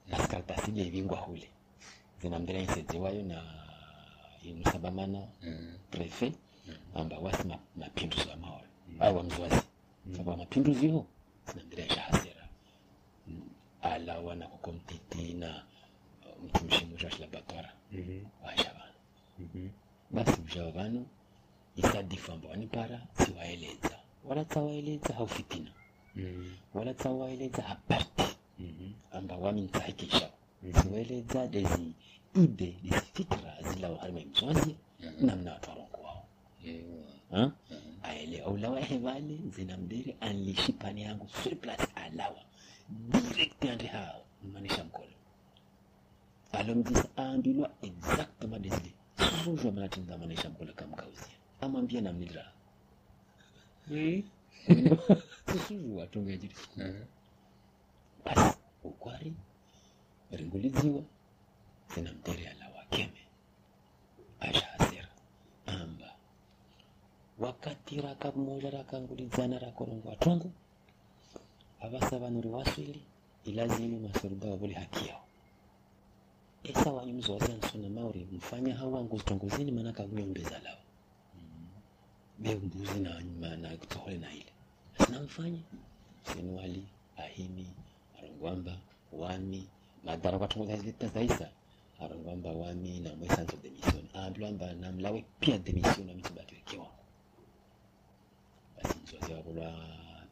Na 0.09 0.17
karatasi 0.27 0.71
ile 0.71 0.91
vingwa 0.91 1.19
hule 1.19 1.49
zinambira 2.23 2.59
insedziwayo 2.61 3.23
na 3.23 3.43
inusabamana 4.43 5.27
prefe 5.91 6.33
mm. 6.69 6.75
amba 6.95 7.19
wasi 7.19 7.49
ma- 7.49 7.59
mapinduzi 7.77 8.29
wa 8.29 8.37
maora 8.37 8.69
au 9.01 9.17
wa 9.17 9.23
mzwazi 9.23 9.63
sababu 10.17 10.37
mapinduzi 10.39 10.87
yo 10.89 11.07
zinambira 11.47 11.85
jazira 11.87 12.49
alawa 13.83 14.35
na 14.35 14.47
kukomtiti 14.47 15.35
na 15.35 15.65
uh, 16.27 16.45
mtumishi 16.45 16.85
mwisho 16.85 17.07
mm 17.93 17.99
-hmm. 17.99 18.47
waisha 18.47 18.69
washa 18.73 18.93
mm 19.39 19.49
-hmm. 19.57 19.69
basi 20.11 20.41
mshawa 20.41 20.71
vanu 20.71 21.07
isadifu 21.77 22.33
amba 22.33 22.49
wanipara 22.49 23.07
siwaeleza 23.25 23.99
wala 24.25 24.45
tsawaeleza 24.45 25.15
haufitina. 25.15 25.71
Mhm. 26.17 26.51
wala 26.75 26.95
tsawaeleza 26.95 27.63
haparti 27.63 28.37
Mhm. 28.59 28.93
amba 29.13 29.37
wami 29.37 29.63
dezi 30.63 31.95
ide 32.35 32.73
dezi 32.83 33.01
fikra 33.15 33.63
zila 33.73 33.89
waharima 33.91 34.21
mzwazi 34.31 34.77
namna 35.21 35.53
watu 35.53 35.71
warongo 35.71 35.99
wao. 36.03 36.29
Ewa. 36.65 37.05
Ha? 37.31 37.53
aele 38.03 38.41
aulawa 38.43 38.81
zina 38.83 39.51
zinamdiri 39.51 40.17
anlishi 40.21 40.73
pani 40.73 41.03
yangu 41.03 41.29
surplus 41.29 41.81
alawa 41.95 42.43
direct 43.09 43.65
andre 43.65 43.87
ha 43.89 44.15
manisha 44.53 44.85
mkono 44.85 45.13
alomjisa 46.53 47.09
aambilwa 47.19 47.71
exactement 47.83 48.63
desile 48.63 48.93
sujwa 49.45 49.73
manatinza 49.73 50.19
manisha 50.19 50.51
mkono 50.51 50.73
kamkauzia 50.73 51.35
amwambia 51.61 52.01
namnilira 52.01 52.53
Eh. 53.95 54.25
sujwa 55.69 56.07
tungejiri 56.07 56.55
basi 58.25 58.59
ukwari 58.85 59.35
ringulidziwa 60.33 61.03
mtere 62.13 62.49
alawa 62.49 62.85
keme. 62.91 63.23
Asha 64.41 64.67
hasira. 64.67 65.09
Amba. 65.67 66.15
Wakati 67.39 68.01
raka 68.01 68.33
moja 68.33 68.71
rakangulidzana 68.71 69.59
rakorongwa 69.59 70.17
tongo 70.17 70.51
avasavanuri 71.81 72.49
waswili 72.49 73.03
ilazimi 73.45 73.99
masoruda 73.99 74.51
wavuli 74.51 74.75
haki 74.75 75.09
yao 75.09 75.25
esa 76.65 76.93
wanyumzi 76.93 77.19
mzowazi 77.33 77.53
ansona 77.53 77.89
mauri 77.89 78.29
mfanya 78.33 78.75
hao 78.75 79.09
tongozini 79.25 79.73
maana 79.73 79.93
kaguyombeza 79.93 80.59
lao. 80.59 80.79
Be 82.39 82.55
mbuzi 82.55 83.01
na 83.01 83.11
wanyuma 83.15 83.57
na 83.57 83.77
kutohole 83.77 84.19
na 84.19 84.33
ile 84.33 84.53
sina 85.07 85.21
mfanya 85.21 85.61
sinuali 86.23 86.87
ahimi 87.17 87.67
arongwamba 88.19 88.79
wami 89.13 89.69
madara 90.05 90.39
kwatongoza 90.39 90.77
zita 90.77 91.07
zaisa. 91.09 91.49
Arongwamba 92.01 92.51
wami 92.53 93.01
na 93.01 93.15
mwesanzo 93.17 93.57
demission 93.63 94.05
ambilwamba 94.15 94.73
namlawe 94.73 95.25
pia 95.41 95.59
demission 95.59 96.11
amitibatiwekewa 96.11 96.87
basi 98.77 98.99
mzozi 99.03 99.33
wavolwa 99.33 99.73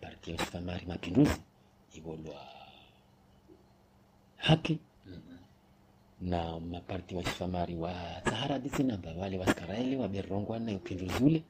parti 0.01 0.31
ya 0.31 0.37
usifamari 0.37 0.87
mapinduzi 0.87 1.41
ivolwa 1.95 2.41
haki. 4.37 4.79
Mhm. 5.07 5.37
na 6.21 6.61
maparti 6.61 7.15
wa 7.15 7.21
usifamari 7.21 7.75
wa 7.75 7.93
sahara 8.25 8.59
disinamba 8.59 9.13
wale 9.13 9.39
waskaraeli 9.39 9.97
waberongwa 9.97 10.59
na 10.59 10.73
upinduzi 10.73 11.25
ule. 11.25 11.43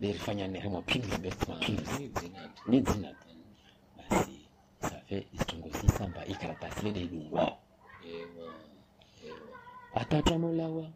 Berifanya 0.00 0.48
nere 0.48 0.68
mapinduzi 0.68 1.18
besi 1.18 1.36
mapinduzi 1.48 2.02
Ni 2.02 2.08
zina 2.20 2.48
tu. 2.48 2.70
ni 2.70 2.80
dzina 2.80 3.08
tu 3.08 3.26
basi 3.96 4.40
safe 5.08 5.26
isitongozisa 5.34 6.08
mba 6.08 6.26
ikaratasi 6.26 6.80
lede 6.84 7.00
iduwao 7.00 7.58
ewa 8.14 8.52
ewa 9.26 10.00
atatamolawa 10.00 10.86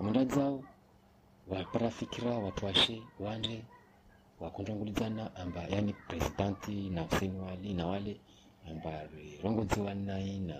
amanda 0.00 0.52
waparafikira 1.48 2.30
watu 2.30 2.66
washe 2.66 3.02
wane 3.20 3.62
wakondongulizana 4.40 5.36
amba 5.36 5.62
yani 5.68 5.92
presidanti 5.92 6.90
na 6.90 7.02
Hussein 7.02 7.36
Wali 7.40 7.74
na 7.74 7.86
wale 7.86 8.20
amba 8.70 9.08
rongodzi 9.42 9.80
wanai 9.80 10.38
na 10.38 10.56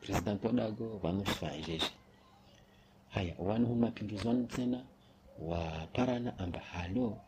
presidenti 0.00 0.46
odago 0.46 0.98
vanoshifanjeje 1.02 1.90
haya 3.10 3.34
wanu 3.38 3.66
hu 3.66 3.74
mapinduzi 3.74 4.28
wanu 4.28 4.46
tena 4.46 4.84
waparana 5.40 6.38
amba 6.38 6.60
halo 6.60 7.18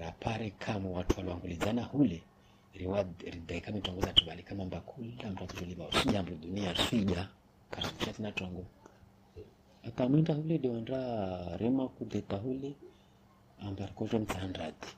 rapare 0.00 0.50
kamo 0.50 0.92
watu 0.92 1.18
walwangulizana 1.20 1.82
hule 1.82 2.22
riwa 2.74 3.04
ridaika 3.20 3.72
mitongoza 3.72 4.12
tubali 4.12 4.42
kama 4.42 4.64
mba 4.64 4.80
kula 4.80 5.30
mtu 5.30 5.44
atujoliva 5.44 5.88
usijambo 5.88 6.30
dunia 6.34 6.74
swija 6.76 7.28
kasha 7.70 8.12
tena 8.12 8.32
tongo 8.32 8.64
akamwinda 9.82 10.34
hule 10.34 10.58
diwandra 10.58 11.56
rema 11.56 11.88
kudeta 11.88 12.36
hule 12.36 12.74
amba 13.60 13.86
rikojo 13.86 14.18
mtsandrati 14.18 14.88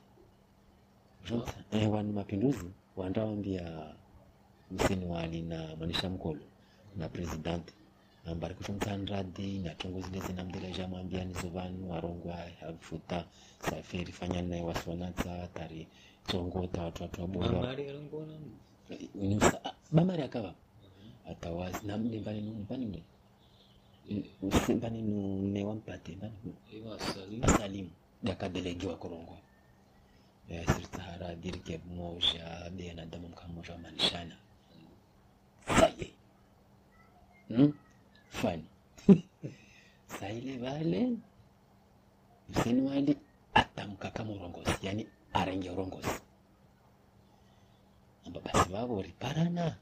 eh, 1.73 1.91
wani 1.93 2.13
mapinduzi 2.13 2.71
wandawambia 2.97 3.63
wambia 4.71 5.09
wali 5.09 5.43
na 5.43 5.77
manisha 5.77 6.11
mkolo 6.11 6.41
na 6.97 7.09
presidenti 7.09 7.75
amba 8.27 8.49
rikojo 8.49 8.97
nradi 8.97 9.59
nyatongo 9.59 10.01
zine 10.01 10.21
zinamdeleja 10.21 10.89
mwambia 10.89 11.25
nizo 11.25 11.49
vanu 11.49 11.91
warongwa 11.91 12.37
hafuta 12.61 13.25
safiri 13.71 14.13
fanya 14.13 14.43
naye 14.43 14.63
wasonatsa 14.63 15.49
tari 15.55 15.89
tongota 16.27 16.83
watu 16.83 17.03
watu 17.03 17.23
ah, 19.65 19.75
bamari 19.93 20.23
akava 20.23 20.55
atawazi 21.31 21.87
namne 21.87 22.19
mbani 22.21 22.41
mbani 22.41 22.87
mle 22.87 23.03
Use- 24.43 24.75
mbani 24.75 25.03
nume 25.03 25.65
wampate 25.65 26.17
mbani 26.17 26.35
ewa 26.75 27.01
sali 27.01 27.41
asalimu 27.43 27.91
dakadelegiwa 28.23 28.97
korongwa 28.97 29.37
sirtahara 30.67 31.35
dirike 31.35 31.81
moja 31.97 32.71
binadamu 32.71 33.29
mkamoja 33.29 33.73
wamanishana 33.73 34.37
saye. 35.79 36.11
Hmm? 37.49 37.73
Fani 38.41 38.65
saile 40.19 40.59
vale 40.59 41.01
mseni 42.49 42.83
wali 42.89 43.17
atamka 43.55 44.11
kama 44.11 44.31
urongozi 44.33 44.75
yani 44.83 45.07
arenge 45.33 45.71
urongozi. 45.71 46.21
Amba 48.27 48.41
basi 48.41 48.69
vavo 48.73 49.03
riparana 49.03 49.77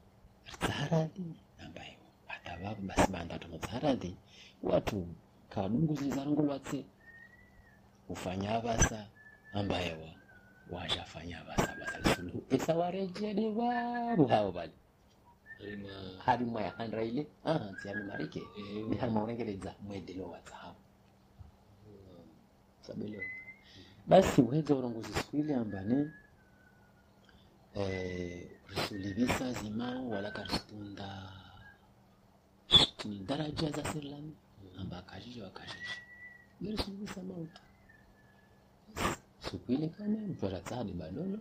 ritsaharadhi 0.47 1.25
ambayo 1.65 1.99
hata 2.27 2.57
vavo 2.57 2.83
basi 2.83 3.12
banda 3.12 3.38
tomotsaharadhi 3.38 4.17
watu 4.62 5.07
kadunguzizarongolwatse 5.49 6.85
ufanya 8.09 8.61
basa 8.61 9.07
ambayewa 9.53 10.09
washafanya 10.71 11.45
basa 11.45 11.77
basa 11.81 11.99
lisuluhu 11.99 12.43
esa 12.51 12.75
warejede 12.75 13.51
varu 13.51 14.27
hao 14.27 14.53
vale 15.62 15.72
alima 15.72 16.22
harimwa 16.25 16.62
yahandra 16.62 17.05
ile 17.05 17.27
aha 17.44 17.72
tsiyalumarike 17.79 18.40
Eh. 18.59 18.87
ni 18.88 18.96
harima 18.96 19.22
urengeredza 19.22 19.75
mwedelo 19.81 20.25
watsahavo 20.31 20.77
sabelewa 22.81 23.25
basi 24.07 24.42
weza 24.42 24.75
urongozi 24.75 25.12
siku 25.12 25.37
ile 25.37 25.55
ambane 25.55 26.11
eh, 27.75 28.51
risulivisa 28.68 29.53
zimao 29.53 30.09
wala 30.09 30.31
karstunda 30.31 31.33
ni 33.05 33.18
daraja 33.18 33.70
za 33.70 33.85
sirlami 33.92 34.37
amba 34.81 34.98
akajija 34.98 35.44
wakajija 35.44 35.77
risulivisa 36.61 37.22
mauta. 37.22 37.61
Siku 39.40 39.72
ile 39.72 39.88
kama 39.88 40.18
mtu 40.18 40.46
aratsahadi 40.46 40.92
balolo 40.92 41.38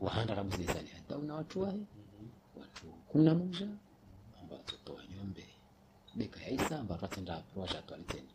wahanda 0.00 0.34
rabuzizali 0.34 0.88
hata 0.88 1.16
una 1.18 1.34
watu 1.34 1.60
wahe 1.60 1.80
watu 3.14 3.22
kumi 3.22 3.24
na 3.24 3.34
moja? 3.34 3.66
Amba 4.40 4.54
watoto 4.56 4.92
anyombe 4.98 5.16
nyombe. 5.16 5.46
Beka 6.14 6.40
yaisa 6.42 6.80
amba 6.80 6.98
twatenda 6.98 7.36
approachatwaliteni 7.36 8.28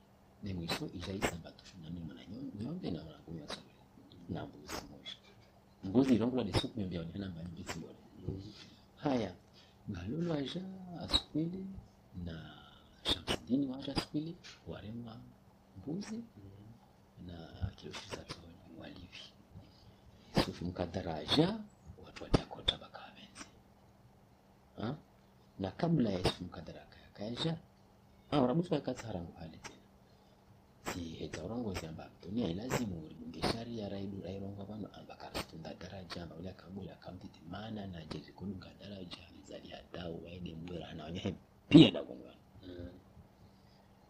ne 0.43 0.53
mwiso 0.53 0.89
ijaisa 0.95 1.31
amba 1.33 1.51
tufunani 1.51 1.99
mwana 1.99 2.21
nyom- 2.23 2.63
nyombe 2.63 2.91
na 2.91 3.03
wanakunywa 3.03 3.47
sore 3.47 3.73
na 4.29 4.45
mbuzi 4.45 4.81
moja 4.91 5.15
mbuzi 5.83 6.15
ilongolwa 6.15 6.43
de 6.43 6.53
suku 6.59 6.79
mbia 6.81 6.99
yaonekana 6.99 7.25
amba 7.25 7.41
ni 7.43 7.49
mbizi 7.49 7.79
bora 7.79 7.95
haya 9.03 9.33
galolo 9.87 10.33
aja 10.33 10.61
asukwili 11.01 11.65
na 12.25 12.35
shamsidini 13.03 13.67
waja 13.67 13.95
asukwili 13.95 14.35
warema 14.67 15.15
mbuzi 15.77 16.23
na 17.27 17.37
kilofisa 17.75 18.25
walivi. 18.79 19.21
Sufu 20.45 20.65
mkadaraja 20.65 21.57
watu 22.05 22.23
waliakota? 22.23 22.77
Na 25.59 25.71
kabla 25.71 26.09
ya 26.09 26.17
Yesu 26.19 26.43
mkadaraka 26.43 26.97
yakaja 26.99 27.57
arabutu 28.31 28.73
yakatsarangu 28.73 29.33
hali 29.39 29.57
tena 29.57 29.79
si 30.93 30.99
heta 30.99 31.43
urongozi 31.43 31.85
amba 31.85 32.09
dunia 32.23 32.47
ilazimu 32.47 33.03
uribunge 33.05 33.41
sharia 33.41 33.89
raidu 33.89 34.21
raironga 34.21 34.63
vano 34.63 34.87
amba 34.99 35.15
karasitunda 35.15 35.73
daraja 35.73 36.23
amba 36.23 36.35
ule 36.35 36.49
akabula 36.49 36.93
akamtiti 36.93 37.41
mana 37.51 37.87
na 37.87 38.05
jezi 38.05 38.31
kulunga 38.31 38.69
daraja 38.79 39.17
alizali 39.29 39.73
adau 39.73 40.23
waide 40.25 40.55
mwera 40.55 40.93
na 40.93 41.03
wanyahe 41.03 41.35
pia 41.69 41.91
dagongana 41.91 42.35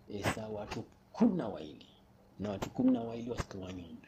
esa 0.10 0.48
watu 0.48 0.84
kumi 1.14 1.36
na 1.38 1.48
waili 1.48 1.88
na 2.40 2.50
watu 2.50 2.70
kumi 2.70 2.92
na 2.92 3.02
waili 3.02 3.30
wasitowa 3.30 3.74
nyombe 3.74 4.08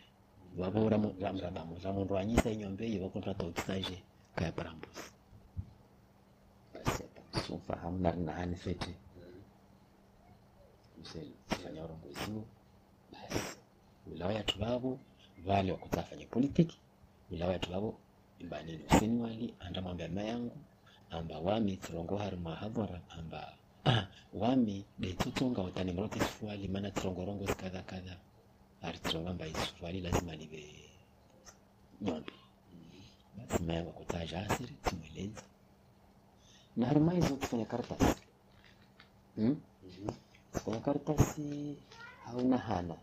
vavora 0.58 1.00
ramrabamo 1.20 1.78
ramundu 1.84 2.14
wanyisa 2.14 2.50
inyombe 2.50 2.88
iyo 2.88 3.10
kaya 3.10 3.36
ukisaje 3.48 4.04
sumfahamu 7.52 7.98
na 8.00 8.12
nahani 8.14 8.56
fete 8.56 8.92
msefanya 11.02 11.84
urongozi 11.84 12.32
basi 13.12 13.58
ulawa 14.12 14.34
yatu 14.34 14.60
vavo 14.60 15.00
vale 15.46 15.72
wakutafanya 15.72 16.26
politiki. 16.26 16.78
Ulawa 17.32 17.54
yatu 17.54 17.70
vavo 17.72 17.98
imbanini 18.40 18.84
useni 18.92 19.22
wali 19.24 19.54
anda 19.60 19.82
mwambia 19.82 20.10
mayangu 20.10 20.58
amba 21.10 21.40
wami 21.40 21.78
tirongo 21.78 22.18
hari 22.18 22.38
mahadhara 22.38 23.02
amba 23.10 23.54
ah, 23.86 24.08
wami 24.42 24.86
detsotsonga 25.00 25.62
utani 25.62 25.92
mrote 25.92 26.20
sifuali 26.20 26.68
mana 26.68 26.92
tsirongorongo 26.92 27.48
sikadha 27.48 27.82
kadha 27.82 28.16
ari 28.82 29.00
tsirongo 29.00 29.30
amba 29.30 29.48
isifuali 29.48 30.02
lazima 30.02 30.36
live 30.36 30.64
nyombe 32.02 32.34
basi 33.38 33.64
mayangu 33.64 33.90
akutaja 33.90 34.50
asiri 34.50 34.74
timwelezi 34.84 35.44
na 36.78 36.88
harima 36.88 37.12
hizo 37.14 37.36
kufanya 37.36 37.66
karatasi. 37.66 38.22
Hmm? 39.36 39.46
mm-hmm. 39.46 40.14
kufanya 40.54 40.80
karatasi 40.80 41.76
hauna 42.26 42.58
hana. 42.58 42.96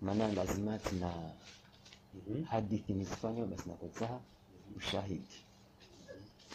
Maana 0.00 0.32
lazima 0.32 0.78
tuna 0.78 1.12
hadithi 2.50 2.92
nizifanywa 2.92 3.46
basi 3.46 3.68
nakozaha 3.68 4.20
ushahidi. 4.76 5.36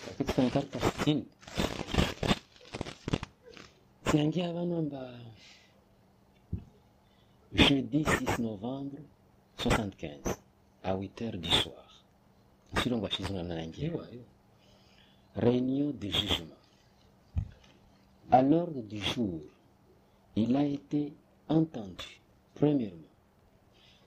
Lakini 0.07 0.25
kufanya 0.29 0.49
karatasi 0.49 1.03
chini. 1.05 1.25
Siangia 4.11 4.53
vanu 4.53 4.77
amba 4.77 5.19
jeudi 7.53 8.03
6 8.03 8.41
novembre 8.41 8.99
75 9.57 10.35
à 10.83 10.93
8 10.93 11.21
heures 11.21 11.39
du 11.41 11.49
soir. 11.51 11.85
Nsilongo 12.73 13.07
ashizina 13.07 13.43
nanangia. 13.43 13.87
Iwa 13.87 14.11
iwa 14.11 14.32
réunion 15.35 15.91
de 15.91 16.09
jugement. 16.09 16.55
À 18.31 18.41
l'ordre 18.41 18.81
du 18.81 18.99
jour, 18.99 19.41
il 20.35 20.55
a 20.55 20.63
été 20.63 21.13
entendu, 21.49 22.21
premièrement, 22.55 22.97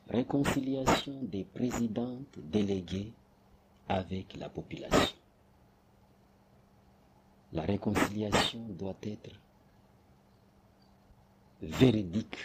réconciliation 0.09 1.19
des 1.23 1.45
présidentes 1.45 2.39
déléguées 2.39 3.12
avec 3.89 4.37
la 4.37 4.49
population. 4.49 5.17
La 7.53 7.62
réconciliation 7.62 8.61
doit 8.71 8.97
être 9.03 9.31
véridique, 11.62 12.39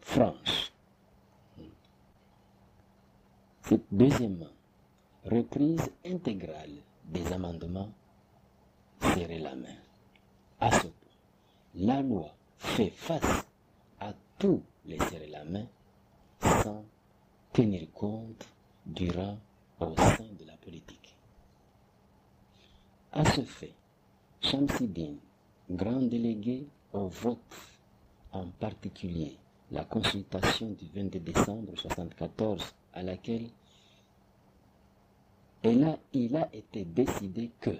franche. 0.00 0.72
Deuxièmement, 3.92 4.46
reprise 5.24 5.90
intégrale 6.04 6.82
des 7.04 7.32
amendements, 7.32 7.92
serrer 9.00 9.38
la 9.38 9.54
main. 9.54 9.76
À 10.60 10.70
ce 10.70 10.86
point, 10.86 10.92
la 11.74 12.02
loi 12.02 12.34
fait 12.56 12.90
face 12.90 13.46
à 14.00 14.12
tous 14.38 14.62
les 14.86 14.98
serrer 14.98 15.28
la 15.28 15.44
main 15.44 15.66
sans 16.40 16.84
tenir 17.52 17.90
compte 17.92 18.46
du 18.86 19.10
rang 19.10 19.38
au 19.80 19.94
sein 19.96 20.26
de 20.38 20.44
la 20.46 20.56
politique. 20.56 21.16
À 23.12 23.24
ce 23.24 23.42
fait, 23.42 23.74
Shamsidine, 24.40 25.18
grand 25.70 26.02
délégué 26.02 26.66
au 26.92 27.08
vote, 27.08 27.38
en 28.32 28.46
particulier 28.48 29.36
la 29.70 29.84
consultation 29.84 30.70
du 30.70 30.86
22 30.94 31.18
décembre 31.18 31.72
1974 31.72 32.74
à 32.94 33.02
laquelle 33.02 33.50
et 35.64 35.74
là, 35.74 35.98
il 36.12 36.36
a 36.36 36.48
été 36.52 36.84
décidé 36.84 37.50
que 37.60 37.70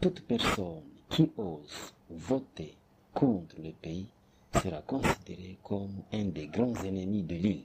toute 0.00 0.26
personne 0.26 0.82
qui 1.08 1.30
ose 1.36 1.94
voter 2.10 2.76
contre 3.14 3.56
le 3.62 3.72
pays 3.72 4.08
sera 4.54 4.82
considérée 4.82 5.58
comme 5.62 6.02
un 6.12 6.24
des 6.24 6.48
grands 6.48 6.74
ennemis 6.82 7.22
de 7.22 7.34
l'île. 7.36 7.64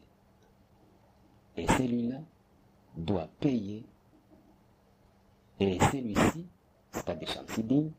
Et 1.55 1.65
celui-là 1.67 2.19
doit 2.95 3.29
payer. 3.39 3.83
Et 5.59 5.79
celui-ci, 5.91 6.45
c'est-à-dire 6.91 7.29
Shamsidine, 7.29 7.91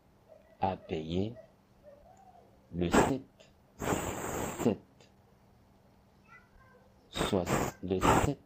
a 0.60 0.76
payé 0.76 1.32
le 2.74 2.88
7, 2.88 3.20
7, 4.62 4.78
soit 7.10 7.44
le 7.82 7.98
7, 8.24 8.38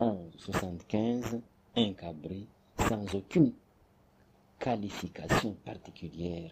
11, 0.00 0.32
75, 0.38 1.40
incabré 1.78 2.46
sans 2.78 3.14
aucune 3.14 3.52
qualification 4.58 5.54
particulière 5.64 6.50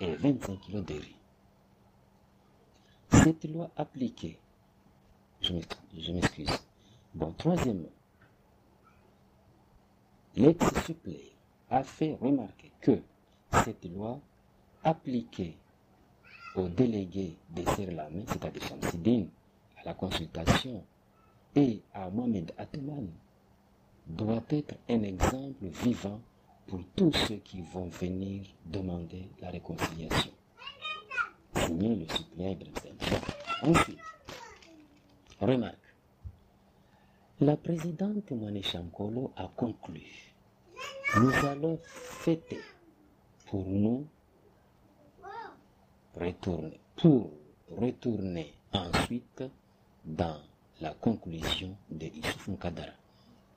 et 0.00 0.14
25 0.14 0.60
kilos 0.60 0.84
de 0.84 0.94
riz. 0.94 1.16
Cette 3.10 3.44
loi 3.44 3.70
appliquée, 3.76 4.38
je 5.40 5.52
m'ex- 5.52 5.68
je 5.96 6.12
m'excuse. 6.12 6.50
Bon, 7.14 7.32
troisièmement, 7.32 7.88
l'ex-suppléant 10.36 11.32
a 11.70 11.82
fait 11.82 12.14
remarquer 12.20 12.70
que 12.80 13.00
cette 13.64 13.84
loi 13.86 14.20
appliquée 14.84 15.56
aux 16.54 16.68
délégués 16.68 17.36
des 17.50 17.64
Serlamé, 17.64 18.24
c'est-à-dire 18.28 18.62
Shamsidine, 18.62 19.28
à 19.78 19.84
la 19.84 19.94
consultation, 19.94 20.84
et 21.54 21.80
à 21.94 22.08
Mohamed 22.10 22.52
Atouman, 22.58 23.08
doit 24.06 24.42
être 24.50 24.74
un 24.88 25.02
exemple 25.02 25.66
vivant 25.66 26.20
pour 26.66 26.80
tous 26.94 27.12
ceux 27.28 27.36
qui 27.36 27.62
vont 27.62 27.86
venir 27.88 28.42
demander 28.64 29.28
la 29.40 29.50
réconciliation. 29.50 30.32
Signé 31.56 31.96
le 31.96 32.06
suppléant 32.08 32.50
Ibrahim. 32.50 32.96
Ensuite, 33.62 33.98
remarque, 35.40 35.76
la 37.40 37.56
présidente 37.56 38.30
Moane 38.30 38.62
Chamkolo 38.62 39.32
a 39.36 39.48
conclu 39.56 40.02
Nous 41.16 41.32
allons 41.46 41.78
fêter 41.84 42.60
pour 43.46 43.64
nous 43.66 44.06
retourner, 46.14 46.80
pour 46.96 47.30
retourner 47.76 48.54
ensuite 48.72 49.44
dans 50.04 50.40
la 50.80 50.94
conclusion 50.94 51.76
de 51.90 52.06
Issouf 52.06 52.48
Mkadara. 52.48 52.92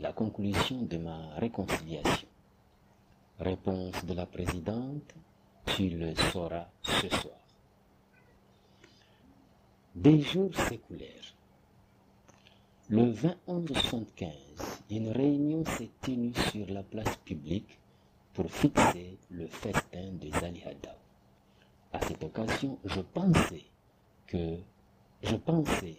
la 0.00 0.12
conclusion 0.12 0.82
de 0.82 0.96
ma 0.98 1.34
réconciliation. 1.36 2.28
Réponse 3.40 4.04
de 4.04 4.14
la 4.14 4.26
présidente, 4.26 5.14
tu 5.66 5.88
le 5.90 6.14
sauras 6.14 6.68
ce 6.82 7.08
soir. 7.08 7.38
Des 9.94 10.20
jours 10.20 10.54
s'écoulèrent. 10.54 11.34
Le 12.88 13.10
20 13.10 13.36
11 13.48 13.66
75, 13.66 14.32
une 14.90 15.10
réunion 15.10 15.64
s'est 15.64 15.90
tenue 16.00 16.32
sur 16.52 16.66
la 16.70 16.82
place 16.82 17.16
publique 17.18 17.78
pour 18.34 18.50
fixer 18.50 19.18
le 19.30 19.46
festin 19.48 20.12
de 20.12 20.30
Zalihadao. 20.30 20.94
À 21.92 22.00
cette 22.00 22.22
occasion, 22.22 22.78
je 22.84 23.00
pensais 23.00 23.64
que 24.26 24.58
je 25.22 25.36
pensais 25.36 25.98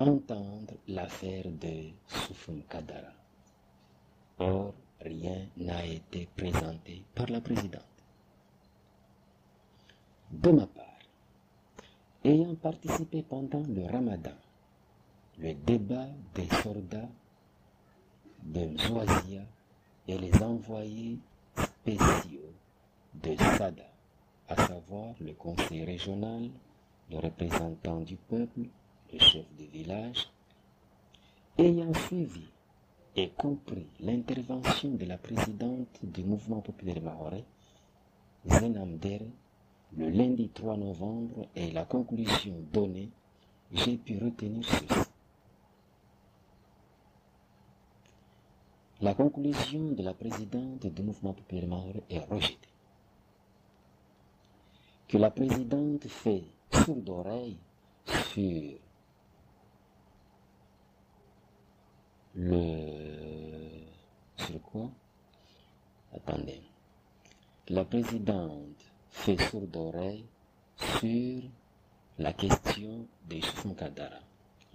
entendre 0.00 0.74
l'affaire 0.88 1.44
de 1.50 1.90
Soufoum 2.06 2.62
Kadara. 2.68 3.12
Or, 4.38 4.72
rien 5.00 5.46
n'a 5.58 5.84
été 5.84 6.26
présenté 6.34 7.04
par 7.14 7.26
la 7.28 7.40
présidente. 7.42 7.84
De 10.30 10.50
ma 10.50 10.66
part, 10.66 10.98
ayant 12.24 12.54
participé 12.54 13.22
pendant 13.22 13.62
le 13.68 13.84
ramadan, 13.84 14.36
le 15.38 15.52
débat 15.54 16.08
des 16.34 16.48
soldats 16.62 17.08
de 18.42 18.78
Zouazia 18.78 19.42
et 20.08 20.16
les 20.18 20.42
envoyés 20.42 21.18
spéciaux 21.56 22.54
de 23.22 23.36
Sada, 23.36 23.90
à 24.48 24.56
savoir 24.66 25.14
le 25.20 25.34
conseil 25.34 25.84
régional, 25.84 26.48
le 27.10 27.18
représentant 27.18 28.00
du 28.00 28.16
peuple, 28.16 28.62
le 29.12 29.18
chef 29.18 29.44
de 29.58 29.64
village, 29.64 30.30
ayant 31.58 31.92
suivi 31.94 32.48
et 33.16 33.30
compris 33.30 33.86
l'intervention 34.00 34.90
de 34.90 35.04
la 35.04 35.18
présidente 35.18 35.98
du 36.02 36.22
mouvement 36.22 36.60
populaire 36.60 37.02
mahorais, 37.02 37.44
Zenam 38.46 38.98
le 39.96 40.08
lundi 40.08 40.48
3 40.48 40.76
novembre 40.76 41.48
et 41.56 41.72
la 41.72 41.84
conclusion 41.84 42.54
donnée, 42.72 43.10
j'ai 43.72 43.96
pu 43.96 44.18
retenir 44.18 44.64
ceci. 44.64 45.08
La 49.00 49.14
conclusion 49.14 49.92
de 49.92 50.02
la 50.02 50.14
présidente 50.14 50.86
du 50.86 51.02
mouvement 51.02 51.32
populaire 51.32 51.66
mahorais 51.66 52.04
est 52.08 52.20
rejetée. 52.20 52.68
Que 55.08 55.18
la 55.18 55.30
présidente 55.30 56.06
fait 56.06 56.44
sourde 56.72 57.08
oreille 57.08 57.56
sur 58.06 58.78
le... 62.40 63.84
Sur 64.36 64.60
quoi? 64.62 64.90
Attendez. 66.14 66.62
La 67.68 67.84
présidente 67.84 68.82
fait 69.10 69.38
sourde 69.50 69.76
oreille 69.76 70.24
sur 70.76 71.42
la 72.18 72.32
question 72.32 73.06
des 73.28 73.42
Choufou 73.42 73.74
Kadara. 73.74 74.20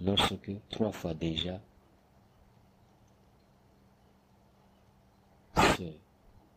Lorsque, 0.00 0.52
trois 0.70 0.92
fois 0.92 1.14
déjà, 1.14 1.60
se 5.56 5.90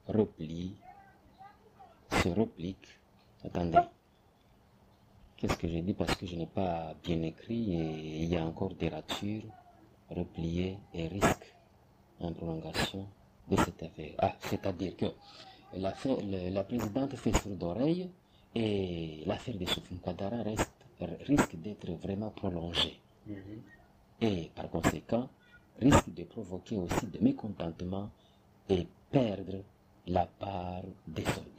replie, 0.08 0.76
se 2.12 2.30
replique. 2.30 3.00
Attendez. 3.43 3.80
Qu'est-ce 5.38 5.58
que 5.58 5.67
j'ai 5.67 5.82
dit? 5.82 5.93
Parce 5.93 6.15
que 6.15 6.26
je 6.26 6.36
n'ai 6.36 6.45
pas 6.45 6.93
bien 7.02 7.22
écrit 7.24 7.74
et 7.74 8.24
il 8.24 8.30
y 8.30 8.38
a 8.38 8.43
encore 8.45 8.76
des 8.76 8.89
ratures, 8.89 9.43
repliées 10.15 10.78
et 10.93 11.08
risques 11.08 11.56
en 12.19 12.34
prolongation 12.34 13.08
de 13.50 13.56
cette 13.58 13.82
affaire. 13.84 14.13
Ah, 14.19 14.36
c'est-à-dire 14.41 14.95
que 14.98 15.06
le- 15.74 16.50
la 16.50 16.63
présidente 16.63 17.15
fait 17.15 17.36
sourde 17.38 17.58
d'oreille 17.58 18.10
et 18.56 19.24
l'affaire 19.26 19.56
de 19.58 19.65
Soufin 19.65 19.98
Kadara 20.04 20.41
reste, 20.43 20.72
risque 21.28 21.56
d'être 21.58 21.91
vraiment 21.93 22.32
prolongée. 22.32 23.00
Et 24.22 24.50
par 24.56 24.69
conséquent, 24.69 25.30
risque 25.80 26.13
de 26.13 26.24
provoquer 26.24 26.76
aussi 26.76 27.08
de 27.08 27.19
mécontentement 27.24 28.10
et 28.67 28.88
perdre 29.12 29.63
la 30.08 30.26
part 30.26 30.84
des 31.08 31.24
soldats. 31.24 31.59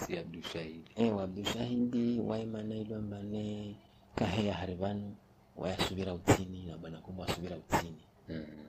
si 0.00 0.18
abdushahidi 0.18 0.90
ewa 0.96 1.22
abdushahidi 1.24 2.20
waimana 2.20 2.74
mbane 3.00 3.76
kaheya 4.14 4.54
hari 4.54 4.74
vanu 4.74 5.16
wayasubira 5.56 6.14
utini 6.14 6.66
na 6.66 6.78
bwana 6.78 6.98
kumbe 6.98 7.22
wasubira 7.22 7.56
utini 7.56 8.02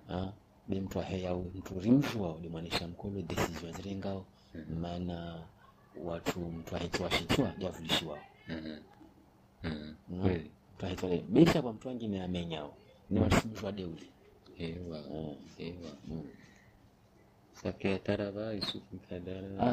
Ah, 0.10 0.32
be 0.68 0.80
mtu 0.82 1.00
aheya 1.00 1.36
mtu 1.36 1.80
rimjua 1.80 2.36
ulimwanisha 2.36 2.88
mkolo 2.88 3.22
decision 3.22 3.74
zirengao 3.74 4.26
maana 4.82 5.44
watu 6.04 6.40
mtu 6.40 6.76
aheti 6.76 7.04
washichwa 7.04 7.54
javulishiwao 7.58 8.20
Kweli. 10.22 10.52
mtu 10.76 10.86
aheti 10.86 11.18
bisha 11.30 11.62
kwa 11.62 11.74
mtu 11.74 11.88
wangine 11.88 12.24
amenyao 12.24 12.74
ni 13.10 13.20
watu 13.20 13.72
deuli 13.72 14.10
Ewa. 14.60 15.02
Mm. 15.12 15.36
Ewa. 15.60 15.92
Sake 16.10 16.24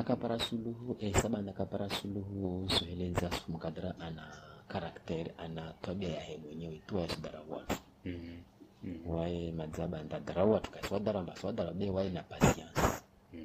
kapara 0.03 0.39
suluhu 0.41 0.97
eh, 1.01 1.13
sabana 1.21 1.53
kapara 1.53 1.85
suluhu 1.93 2.65
suheleza 2.71 3.29
sumkadra 3.45 3.93
ana 4.01 4.25
karakter 4.69 5.31
ana 5.37 5.73
tabia 5.85 6.09
yahe 6.17 6.37
mwenyewe 6.41 6.81
tu 6.87 6.97
mm 6.97 7.05
-hmm. 7.05 8.39
Mhm. 8.85 8.95
Mhm. 8.97 9.09
waye 9.11 9.53
madzaba 9.53 9.99
kaswadharamba 10.71 11.37
swadharabe 11.37 11.91
waye 11.91 12.11
na 12.11 12.23
patience 12.23 12.81
mm 13.33 13.45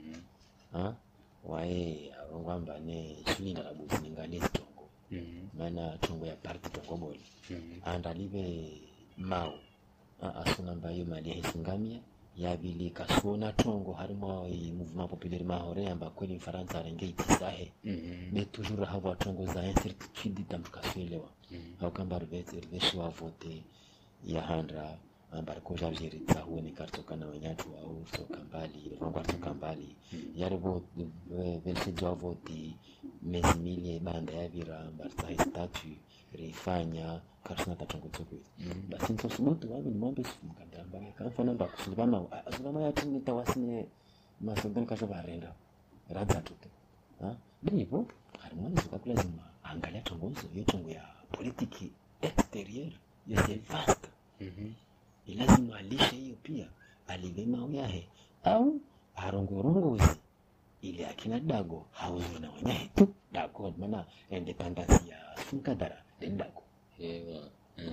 -hmm. 0.73 0.93
waye 1.43 2.11
arongwamba 2.15 2.79
ne 2.79 3.23
shulinda 3.35 3.63
labusi 3.63 3.97
zitongo 4.39 4.83
mm 5.11 5.19
-hmm. 5.19 5.59
maana 5.59 5.97
tongo 5.97 6.25
ya 6.25 6.35
parti 6.35 6.69
tongoboli 6.69 7.23
mm 7.49 7.55
-hmm. 7.55 7.89
andalive 7.91 8.81
mau 9.17 9.53
asunamba 10.21 10.91
yo 10.91 11.05
mali 11.05 11.29
yahisungamia 11.29 11.99
yavili 12.39 12.89
kasuona 12.89 13.51
tongo 13.53 13.91
harimo 13.93 14.47
imuvuma 14.47 14.77
mouvement 14.77 15.09
populaire 15.09 15.43
mahore 15.45 15.89
amba 15.89 16.09
kweli 16.09 16.35
mfaransa 16.35 16.79
arenge 16.79 17.05
itisahe 17.05 17.71
Mhm. 17.83 18.31
mais 18.33 18.47
toujours 18.51 18.87
havo 18.89 19.15
tongo 19.15 19.45
za 19.45 19.67
incertitude 19.67 20.43
tamtu 20.43 20.71
kasuelewa 20.71 21.29
Mhm. 21.51 21.59
rvete 21.79 21.91
kamba 21.97 22.19
riveshiwa 22.19 23.09
vote 23.09 23.63
yahandra 24.25 24.97
amba 25.31 25.53
rikoja 25.53 25.89
vyeritsa 25.91 26.39
huone 26.41 26.71
karitokana 26.71 27.25
wenyatu 27.27 27.67
au 27.83 28.05
soka 28.17 28.37
mbali 28.43 28.97
rongo 29.01 29.19
aritoka 29.19 29.53
mbali 29.53 29.95
yarivo 30.35 30.81
velishedzwa 31.65 32.15
voti 32.15 32.75
mezi 33.21 33.59
milie 33.59 33.99
banda 33.99 34.33
yavira 34.33 34.79
amba 34.79 35.03
ritsahe 35.05 35.35
statue 35.37 35.97
rifanya 36.33 37.21
karisina 37.43 37.75
tatongotsokwezi 37.75 38.49
basi 38.89 39.13
nsosubutu 39.13 39.67
ni 39.67 39.81
nimwambe 39.91 40.23
sifumukadamba 40.23 40.68
kamfana 41.19 41.53
mba 41.53 41.65
kusulivama 41.65 42.17
asulivama 42.47 42.81
yatinita 42.81 43.33
wasine 43.33 43.85
masodoni 44.41 44.85
kasho 44.87 45.05
varenda 45.05 45.53
radzatuto 46.09 46.69
benivo 47.63 48.05
harimwanizoka 48.39 48.97
kulazima 48.99 49.43
angalia 49.63 50.01
tongozo 50.01 50.47
yo 50.55 50.63
tongo 50.63 50.89
ya 50.89 51.03
politiki 51.31 51.91
exterieur 52.21 52.91
yose 53.27 53.55
vaste 53.69 54.07
mm 54.41 54.47
-hmm. 54.47 54.71
ilazima 55.31 55.77
alishe 55.77 56.15
hiyo 56.15 56.35
pia 56.43 56.67
alive 57.07 57.45
mau 57.45 57.71
yahe 57.71 58.07
au 58.43 58.79
arongorongozi 59.15 60.19
ili 60.81 61.05
akina 61.05 61.39
dago 61.39 61.85
hauzuri 61.91 62.39
na 62.39 62.51
wenyahe 62.51 62.89
tu 62.95 63.13
dago 63.31 63.73
mana 63.77 64.05
independence 64.29 64.93
ya 65.09 65.17
sunkadara 65.49 66.03
den 66.19 66.37
dago 66.37 66.63
Ewa. 66.99 67.41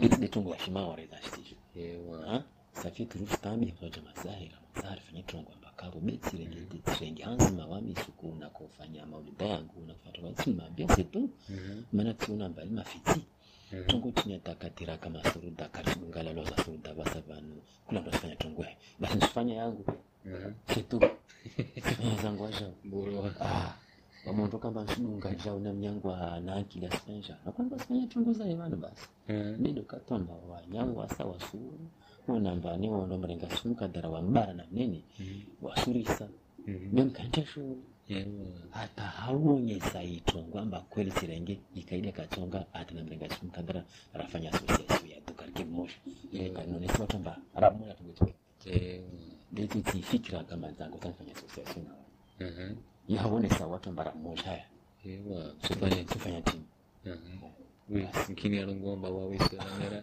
Dit- 0.01 0.19
ditungo 0.21 0.51
wa 0.51 0.59
shima 0.59 0.89
wareza 0.89 1.17
shtisho 1.23 1.57
Ewa. 1.77 2.27
ha 2.27 2.43
turufu 2.85 3.37
tambi 3.41 3.75
hoja 3.81 4.03
mazahira 4.03 4.57
mazahira 4.75 5.03
fanya 5.03 5.23
tungo 5.23 5.53
ambakaro 5.53 6.01
beti 6.01 6.37
rengi 6.37 6.83
rengi 7.01 7.23
hanzi 7.23 7.53
mawami 7.53 7.95
suku 8.07 8.35
na 8.41 8.49
kufanya 8.51 9.07
maulida 9.07 9.45
yangu 9.47 9.87
na 9.87 9.95
kufuata 9.95 10.21
kwa 10.21 10.45
sima 10.45 10.71
bia 10.71 10.89
setu 10.97 11.31
Mhm. 11.49 11.83
maana 11.93 12.15
tiuna 12.15 12.49
mbali 12.49 12.71
mafiti. 12.71 13.25
Mhm. 13.73 13.87
tongo 13.87 14.11
chini 14.13 14.39
takatira 14.39 14.97
kama 14.97 15.25
suruda 16.57 16.95
basa 16.95 17.21
vanu 17.21 17.63
kula 17.87 18.01
ndo 18.01 18.13
sifanya 18.13 18.37
tongo 18.37 18.65
basi 19.01 19.15
nisifanya 19.15 19.55
yangu. 19.55 19.85
Mhm. 20.25 20.53
setu 20.75 21.01
zangu 22.23 22.47
aja 22.47 22.71
Ah 24.27 24.31
wamuntu 24.31 24.59
kamba 24.59 24.83
nsidunga 24.85 25.31
njau 25.31 25.59
na 25.61 25.73
mnyangwa 25.73 26.41
na 26.41 26.55
akili 26.57 26.87
asipensha 26.87 27.37
nakwamba 27.45 27.79
sipenya 27.79 28.07
chunguza 28.07 28.49
ivanu 28.49 28.77
basi. 28.77 29.07
Eh, 29.29 29.59
ndido 29.59 29.83
katomba 29.83 30.35
wanyangu 30.51 30.99
wasa 30.99 31.25
wasuru 31.25 31.79
unamba 32.29 32.77
ni 32.77 32.89
wondo 32.89 33.19
mrenga 33.19 33.51
sumuka 33.57 33.89
dara 33.89 34.09
wa 34.09 34.23
mbara 34.23 34.53
na 34.53 34.65
mnene 34.73 35.03
mhm, 35.21 35.41
wasurisa 35.63 36.29
mhm. 36.67 36.95
memkanja 36.95 37.47
shuru. 37.47 37.83
Ewa. 38.09 38.27
hata 38.71 39.03
hauonyesa 39.03 40.03
itongwa 40.03 40.51
kwamba 40.53 40.81
kweli 40.81 41.11
sirenge 41.11 41.61
ikaida 41.75 42.13
katonga 42.13 42.67
hata 42.73 42.95
na 42.95 43.05
mrenga 43.05 43.31
sumuka 43.31 43.63
dara 43.63 43.85
rafanya 44.13 44.53
association 44.53 45.11
ya 45.11 45.21
dukarike 45.27 45.63
kimosha 45.65 45.99
ile 46.33 46.51
kanonesa 46.51 46.99
watomba 47.01 47.39
ramuna 47.55 47.95
eh. 48.65 48.95
Ewa. 48.95 49.03
ndeti 49.53 49.81
tifikira 49.83 50.45
kama 50.45 50.73
zangu 50.73 50.99
tanfanya 50.99 51.33
association 51.33 51.85
na 51.85 51.95
Aha. 52.47 52.75
Yaonesa 53.09 53.67
watu 53.67 53.93
mbara 53.93 54.13
mmoja 54.15 54.65
kufanya 55.69 56.05
tufanye 56.05 56.43
timu. 56.43 56.65
Aha. 57.07 57.17
We, 57.89 58.09
mkini 58.29 58.59
alongomba 58.59 59.09
waweseranera 59.11 60.03